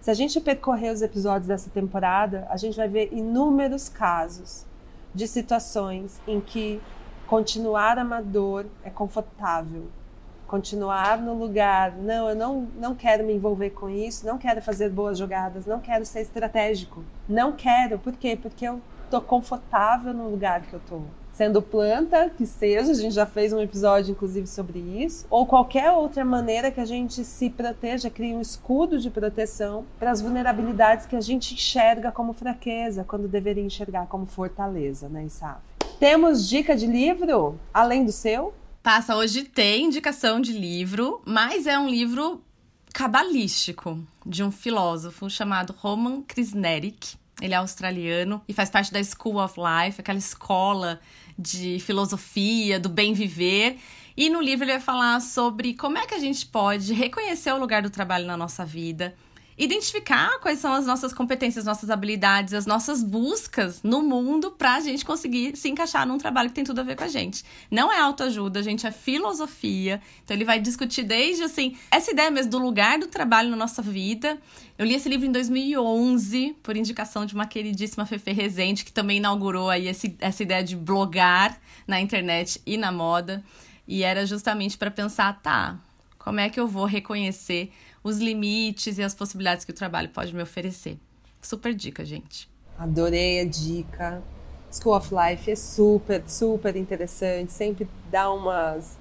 Se 0.00 0.10
a 0.10 0.14
gente 0.14 0.40
percorrer 0.40 0.92
os 0.92 1.00
episódios 1.00 1.46
dessa 1.46 1.70
temporada, 1.70 2.46
a 2.50 2.56
gente 2.56 2.76
vai 2.76 2.88
ver 2.88 3.10
inúmeros 3.12 3.88
casos 3.88 4.66
de 5.14 5.28
situações 5.28 6.20
em 6.26 6.40
que 6.40 6.80
continuar 7.26 7.98
amador 7.98 8.66
é 8.82 8.90
confortável, 8.90 9.84
continuar 10.48 11.18
no 11.18 11.34
lugar, 11.34 11.92
não, 11.92 12.28
eu 12.28 12.34
não, 12.34 12.68
não 12.76 12.94
quero 12.94 13.24
me 13.24 13.32
envolver 13.32 13.70
com 13.70 13.88
isso, 13.88 14.26
não 14.26 14.36
quero 14.36 14.60
fazer 14.60 14.90
boas 14.90 15.16
jogadas, 15.16 15.64
não 15.64 15.80
quero 15.80 16.04
ser 16.04 16.20
estratégico. 16.20 17.04
Não 17.28 17.52
quero, 17.52 17.98
por 17.98 18.12
quê? 18.14 18.36
Porque 18.36 18.66
eu 18.66 18.80
tô 19.10 19.20
confortável 19.20 20.12
no 20.12 20.28
lugar 20.28 20.62
que 20.62 20.74
eu 20.74 20.80
tô. 20.80 21.00
Sendo 21.32 21.62
planta, 21.62 22.30
que 22.30 22.44
seja, 22.46 22.92
a 22.92 22.94
gente 22.94 23.14
já 23.14 23.24
fez 23.24 23.52
um 23.52 23.60
episódio 23.60 24.12
inclusive 24.12 24.46
sobre 24.46 24.78
isso, 24.78 25.26
ou 25.30 25.46
qualquer 25.46 25.90
outra 25.90 26.24
maneira 26.24 26.70
que 26.70 26.80
a 26.80 26.84
gente 26.84 27.24
se 27.24 27.48
proteja, 27.48 28.10
crie 28.10 28.34
um 28.34 28.40
escudo 28.40 28.98
de 28.98 29.08
proteção 29.08 29.86
para 29.98 30.10
as 30.10 30.20
vulnerabilidades 30.20 31.06
que 31.06 31.16
a 31.16 31.20
gente 31.20 31.54
enxerga 31.54 32.12
como 32.12 32.32
fraqueza, 32.34 33.02
quando 33.04 33.26
deveria 33.26 33.64
enxergar 33.64 34.06
como 34.06 34.26
fortaleza, 34.26 35.08
né, 35.08 35.24
Isaf? 35.24 35.60
Temos 35.98 36.48
dica 36.48 36.76
de 36.76 36.86
livro, 36.86 37.58
além 37.72 38.04
do 38.04 38.12
seu? 38.12 38.52
Passa, 38.82 39.16
hoje 39.16 39.44
tem 39.44 39.84
indicação 39.84 40.40
de 40.40 40.52
livro, 40.52 41.22
mas 41.24 41.66
é 41.66 41.78
um 41.78 41.88
livro 41.88 42.42
cabalístico 42.92 43.98
de 44.26 44.42
um 44.42 44.50
filósofo 44.50 45.30
chamado 45.30 45.74
Roman 45.78 46.20
Krishnerik. 46.22 47.14
Ele 47.40 47.54
é 47.54 47.56
australiano 47.56 48.42
e 48.46 48.52
faz 48.52 48.70
parte 48.70 48.92
da 48.92 49.02
School 49.02 49.42
of 49.42 49.54
Life, 49.58 50.00
aquela 50.00 50.18
escola 50.18 51.00
de 51.38 51.78
filosofia, 51.80 52.78
do 52.78 52.88
bem 52.88 53.12
viver. 53.12 53.78
E 54.16 54.28
no 54.28 54.40
livro 54.40 54.64
ele 54.64 54.72
vai 54.72 54.80
falar 54.80 55.20
sobre 55.20 55.74
como 55.74 55.98
é 55.98 56.06
que 56.06 56.14
a 56.14 56.18
gente 56.18 56.44
pode 56.46 56.92
reconhecer 56.92 57.52
o 57.52 57.58
lugar 57.58 57.82
do 57.82 57.90
trabalho 57.90 58.26
na 58.26 58.36
nossa 58.36 58.64
vida, 58.64 59.14
identificar 59.62 60.40
quais 60.40 60.58
são 60.58 60.72
as 60.72 60.86
nossas 60.86 61.12
competências, 61.12 61.64
nossas 61.64 61.88
habilidades, 61.88 62.52
as 62.52 62.66
nossas 62.66 63.02
buscas 63.02 63.82
no 63.82 64.02
mundo 64.02 64.50
para 64.50 64.74
a 64.74 64.80
gente 64.80 65.04
conseguir 65.04 65.56
se 65.56 65.68
encaixar 65.68 66.06
num 66.06 66.18
trabalho 66.18 66.48
que 66.48 66.54
tem 66.54 66.64
tudo 66.64 66.80
a 66.80 66.84
ver 66.84 66.96
com 66.96 67.04
a 67.04 67.08
gente. 67.08 67.44
Não 67.70 67.92
é 67.92 68.00
autoajuda, 68.00 68.62
gente, 68.62 68.86
é 68.86 68.90
filosofia. 68.90 70.00
Então 70.24 70.36
ele 70.36 70.44
vai 70.44 70.58
discutir 70.58 71.04
desde 71.04 71.44
assim, 71.44 71.76
essa 71.90 72.10
ideia 72.10 72.30
mesmo 72.30 72.50
do 72.50 72.58
lugar 72.58 72.98
do 72.98 73.06
trabalho 73.06 73.50
na 73.50 73.56
nossa 73.56 73.80
vida. 73.80 74.36
Eu 74.76 74.84
li 74.84 74.94
esse 74.94 75.08
livro 75.08 75.26
em 75.26 75.32
2011 75.32 76.56
por 76.62 76.76
indicação 76.76 77.24
de 77.24 77.34
uma 77.34 77.46
queridíssima 77.46 78.04
Fefe 78.04 78.32
Rezende, 78.32 78.84
que 78.84 78.92
também 78.92 79.18
inaugurou 79.18 79.70
aí 79.70 79.86
esse, 79.86 80.16
essa 80.18 80.42
ideia 80.42 80.64
de 80.64 80.74
blogar 80.74 81.56
na 81.86 82.00
internet 82.00 82.60
e 82.66 82.76
na 82.76 82.90
moda. 82.90 83.44
E 83.86 84.02
era 84.02 84.26
justamente 84.26 84.76
para 84.76 84.90
pensar, 84.90 85.40
tá, 85.40 85.78
como 86.18 86.40
é 86.40 86.48
que 86.48 86.58
eu 86.58 86.66
vou 86.66 86.84
reconhecer 86.84 87.70
os 88.02 88.18
limites 88.18 88.98
e 88.98 89.02
as 89.02 89.14
possibilidades 89.14 89.64
que 89.64 89.70
o 89.70 89.74
trabalho 89.74 90.08
pode 90.08 90.34
me 90.34 90.42
oferecer. 90.42 90.98
Super 91.40 91.74
dica, 91.74 92.04
gente. 92.04 92.48
Adorei 92.78 93.40
a 93.40 93.44
dica. 93.44 94.22
School 94.70 94.96
of 94.96 95.10
Life 95.14 95.50
é 95.50 95.56
super, 95.56 96.22
super 96.26 96.74
interessante. 96.76 97.52
Sempre 97.52 97.86
dá 98.10 98.32
umas, 98.32 98.96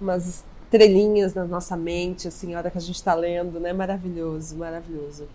umas 0.00 0.44
estrelinhas 0.64 1.34
na 1.34 1.44
nossa 1.44 1.76
mente, 1.76 2.28
assim, 2.28 2.54
a 2.54 2.58
hora 2.58 2.70
que 2.70 2.78
a 2.78 2.80
gente 2.80 2.96
está 2.96 3.14
lendo, 3.14 3.58
né? 3.58 3.72
Maravilhoso, 3.72 4.56
maravilhoso. 4.56 5.26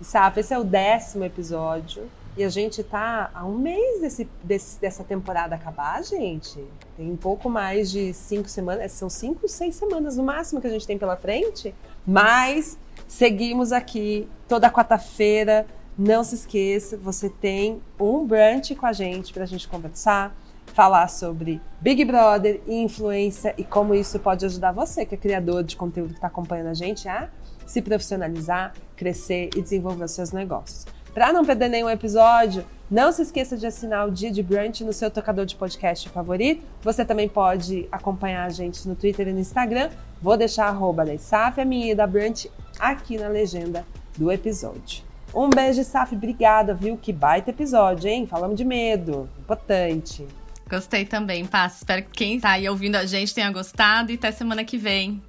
E 0.00 0.04
sabe, 0.04 0.40
esse 0.40 0.52
é 0.52 0.58
o 0.58 0.64
décimo 0.64 1.24
episódio. 1.24 2.08
E 2.36 2.44
a 2.44 2.48
gente 2.48 2.84
tá 2.84 3.30
há 3.34 3.44
um 3.44 3.58
mês 3.58 4.00
desse, 4.00 4.28
desse, 4.44 4.80
dessa 4.80 5.02
temporada 5.02 5.56
acabar, 5.56 6.02
gente. 6.04 6.64
Tem 6.96 7.10
um 7.10 7.16
pouco 7.16 7.50
mais 7.50 7.90
de 7.90 8.12
cinco 8.14 8.48
semanas. 8.48 8.92
São 8.92 9.10
cinco, 9.10 9.48
seis 9.48 9.74
semanas 9.74 10.16
no 10.16 10.22
máximo 10.22 10.60
que 10.60 10.66
a 10.68 10.70
gente 10.70 10.86
tem 10.86 10.96
pela 10.96 11.16
frente. 11.16 11.74
Mas 12.06 12.78
seguimos 13.06 13.72
aqui 13.72 14.28
toda 14.48 14.70
quarta-feira. 14.70 15.66
Não 15.96 16.22
se 16.22 16.36
esqueça, 16.36 16.96
você 16.96 17.28
tem 17.28 17.82
um 17.98 18.24
brunch 18.24 18.74
com 18.76 18.86
a 18.86 18.92
gente 18.92 19.32
para 19.32 19.42
a 19.42 19.46
gente 19.46 19.66
conversar, 19.66 20.32
falar 20.66 21.08
sobre 21.08 21.60
Big 21.80 22.04
Brother 22.04 22.60
e 22.68 22.76
influência 22.76 23.52
e 23.58 23.64
como 23.64 23.94
isso 23.94 24.18
pode 24.20 24.46
ajudar 24.46 24.70
você, 24.70 25.04
que 25.04 25.16
é 25.16 25.18
criador 25.18 25.64
de 25.64 25.76
conteúdo 25.76 26.10
que 26.10 26.18
está 26.18 26.28
acompanhando 26.28 26.68
a 26.68 26.74
gente, 26.74 27.08
a 27.08 27.28
se 27.66 27.82
profissionalizar, 27.82 28.74
crescer 28.94 29.50
e 29.56 29.60
desenvolver 29.60 30.04
os 30.04 30.12
seus 30.12 30.30
negócios. 30.30 30.86
Para 31.12 31.32
não 31.32 31.44
perder 31.44 31.68
nenhum 31.68 31.90
episódio, 31.90 32.64
não 32.90 33.12
se 33.12 33.22
esqueça 33.22 33.56
de 33.56 33.66
assinar 33.66 34.08
o 34.08 34.10
Dia 34.10 34.30
de 34.30 34.42
Brunch 34.42 34.82
no 34.82 34.92
seu 34.92 35.10
tocador 35.10 35.44
de 35.44 35.54
podcast 35.54 36.08
favorito. 36.08 36.64
Você 36.82 37.04
também 37.04 37.28
pode 37.28 37.86
acompanhar 37.92 38.44
a 38.44 38.50
gente 38.50 38.88
no 38.88 38.96
Twitter 38.96 39.28
e 39.28 39.32
no 39.32 39.40
Instagram. 39.40 39.90
Vou 40.22 40.36
deixar 40.36 40.66
a 40.66 40.68
arroba 40.68 41.04
da 41.04 41.14
ISAF, 41.14 41.60
a 41.60 41.64
minha 41.64 41.92
e 41.92 41.94
da 41.94 42.06
Brunch 42.06 42.50
aqui 42.78 43.18
na 43.18 43.28
legenda 43.28 43.84
do 44.16 44.32
episódio. 44.32 45.08
Um 45.34 45.50
beijo, 45.50 45.84
Saf. 45.84 46.14
Obrigada, 46.14 46.74
viu? 46.74 46.96
Que 46.96 47.12
baita 47.12 47.50
episódio, 47.50 48.08
hein? 48.08 48.26
Falamos 48.26 48.56
de 48.56 48.64
medo. 48.64 49.28
Importante. 49.38 50.26
Gostei 50.68 51.04
também, 51.04 51.44
Passa. 51.44 51.78
Espero 51.78 52.02
que 52.04 52.10
quem 52.10 52.40
tá 52.40 52.52
aí 52.52 52.68
ouvindo 52.68 52.96
a 52.96 53.04
gente 53.04 53.34
tenha 53.34 53.50
gostado 53.50 54.10
e 54.10 54.14
até 54.14 54.30
semana 54.32 54.64
que 54.64 54.78
vem. 54.78 55.22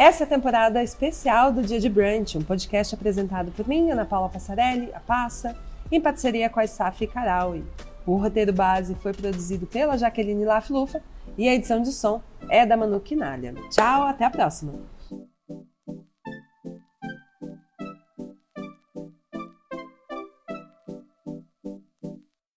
Essa 0.00 0.24
é 0.24 0.26
a 0.26 0.30
temporada 0.30 0.82
especial 0.82 1.52
do 1.52 1.60
Dia 1.60 1.78
de 1.78 1.90
Brunch, 1.90 2.38
um 2.38 2.42
podcast 2.42 2.94
apresentado 2.94 3.50
por 3.50 3.68
mim, 3.68 3.90
Ana 3.90 4.06
Paula 4.06 4.30
Passarelli, 4.30 4.90
a 4.94 4.98
Passa, 4.98 5.54
em 5.92 6.00
parceria 6.00 6.48
com 6.48 6.58
a 6.58 6.66
Saf 6.66 7.06
Caraui. 7.06 7.62
O 8.06 8.16
roteiro 8.16 8.50
base 8.50 8.94
foi 8.94 9.12
produzido 9.12 9.66
pela 9.66 9.98
Jaqueline 9.98 10.46
Laflufa 10.46 11.02
e 11.36 11.46
a 11.46 11.54
edição 11.54 11.82
de 11.82 11.92
som 11.92 12.22
é 12.48 12.64
da 12.64 12.78
Manu 12.78 12.98
Quinalha. 12.98 13.52
Tchau, 13.68 14.04
até 14.04 14.24
a 14.24 14.30
próxima! 14.30 14.72